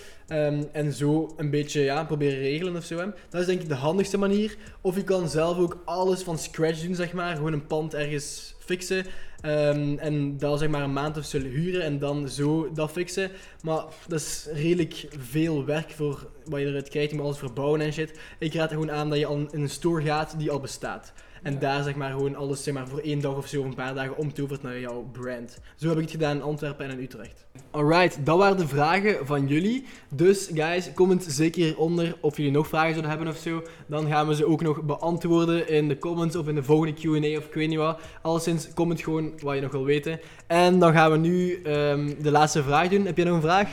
[0.72, 2.98] En zo een beetje, ja, proberen regelen of zo.
[2.98, 3.06] Hè.
[3.28, 4.56] Dat is denk ik de handigste manier.
[4.80, 7.36] Of je kan zelf ook alles van scratch doen, zeg maar.
[7.36, 9.06] Gewoon een pand ergens fixen.
[9.40, 13.30] ehm, en dan zeg maar een maand of zo huren en dan zo dat fixen.
[13.62, 17.10] Maar dat is redelijk veel werk voor wat je eruit krijgt.
[17.10, 18.18] Je moet alles verbouwen en shit.
[18.38, 21.12] Ik raad er gewoon aan dat je al in een store gaat die al bestaat.
[21.44, 21.58] En Ja.
[21.58, 23.94] daar zeg maar gewoon alles zeg maar, voor één dag of zo, of een paar
[23.94, 25.58] dagen omtovert naar jouw brand.
[25.76, 27.46] Zo heb ik het gedaan in Antwerpen en in Utrecht.
[27.70, 29.84] Alright, dat waren de vragen van jullie.
[30.14, 33.62] Dus guys, comment zeker hieronder of jullie nog vragen zouden hebben of zo.
[33.86, 37.38] Dan gaan we ze ook nog beantwoorden in de comments of in de volgende Q&A
[37.38, 38.00] of ik weet niet wat.
[38.22, 40.20] Alleszins, comment gewoon wat je nog wil weten.
[40.46, 43.06] En dan gaan we nu ehm, de laatste vraag doen.
[43.06, 43.68] Heb jij nog een vraag?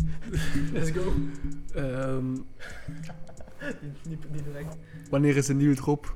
[0.72, 1.12] Let's go.
[1.74, 2.32] Ehm,
[4.08, 4.76] Niet, niet direct.
[5.10, 6.14] wanneer is een nieuwe drop?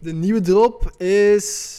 [0.00, 1.76] De nieuwe drop is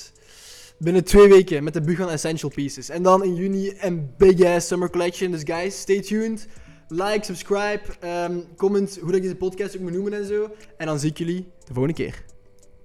[0.77, 2.89] binnen twee weken met de Bugan Essential Pieces.
[2.89, 5.31] En dan in juni een big ass summer collection.
[5.31, 6.47] Dus guys, stay tuned.
[6.87, 10.49] Like, subscribe, ehm, comment hoe dat ik deze podcast ook moet noemen en zo.
[10.77, 12.23] En dan zie ik jullie de volgende keer.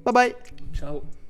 [0.02, 0.34] Bye bye.
[0.72, 1.23] Ciao.